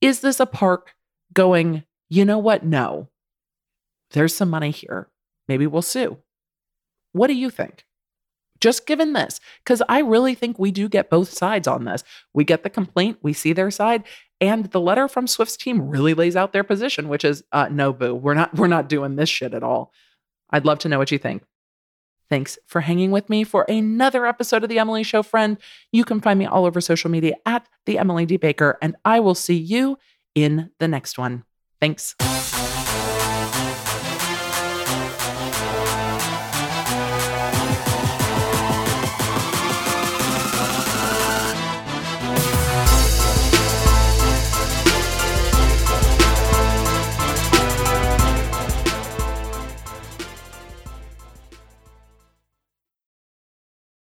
[0.00, 0.94] is this a park
[1.32, 2.64] going, you know what?
[2.64, 3.08] No.
[4.10, 5.08] There's some money here.
[5.46, 6.18] Maybe we'll sue.
[7.12, 7.84] What do you think?
[8.60, 12.02] Just given this, because I really think we do get both sides on this.
[12.34, 14.02] We get the complaint, we see their side,
[14.40, 17.92] and the letter from Swift's team really lays out their position, which is uh, no,
[17.92, 19.92] boo, we're not we're not doing this shit at all.
[20.50, 21.44] I'd love to know what you think.
[22.30, 25.56] Thanks for hanging with me for another episode of The Emily Show, friend.
[25.92, 28.36] You can find me all over social media at The Emily D.
[28.36, 29.98] Baker, and I will see you
[30.34, 31.44] in the next one.
[31.80, 32.16] Thanks.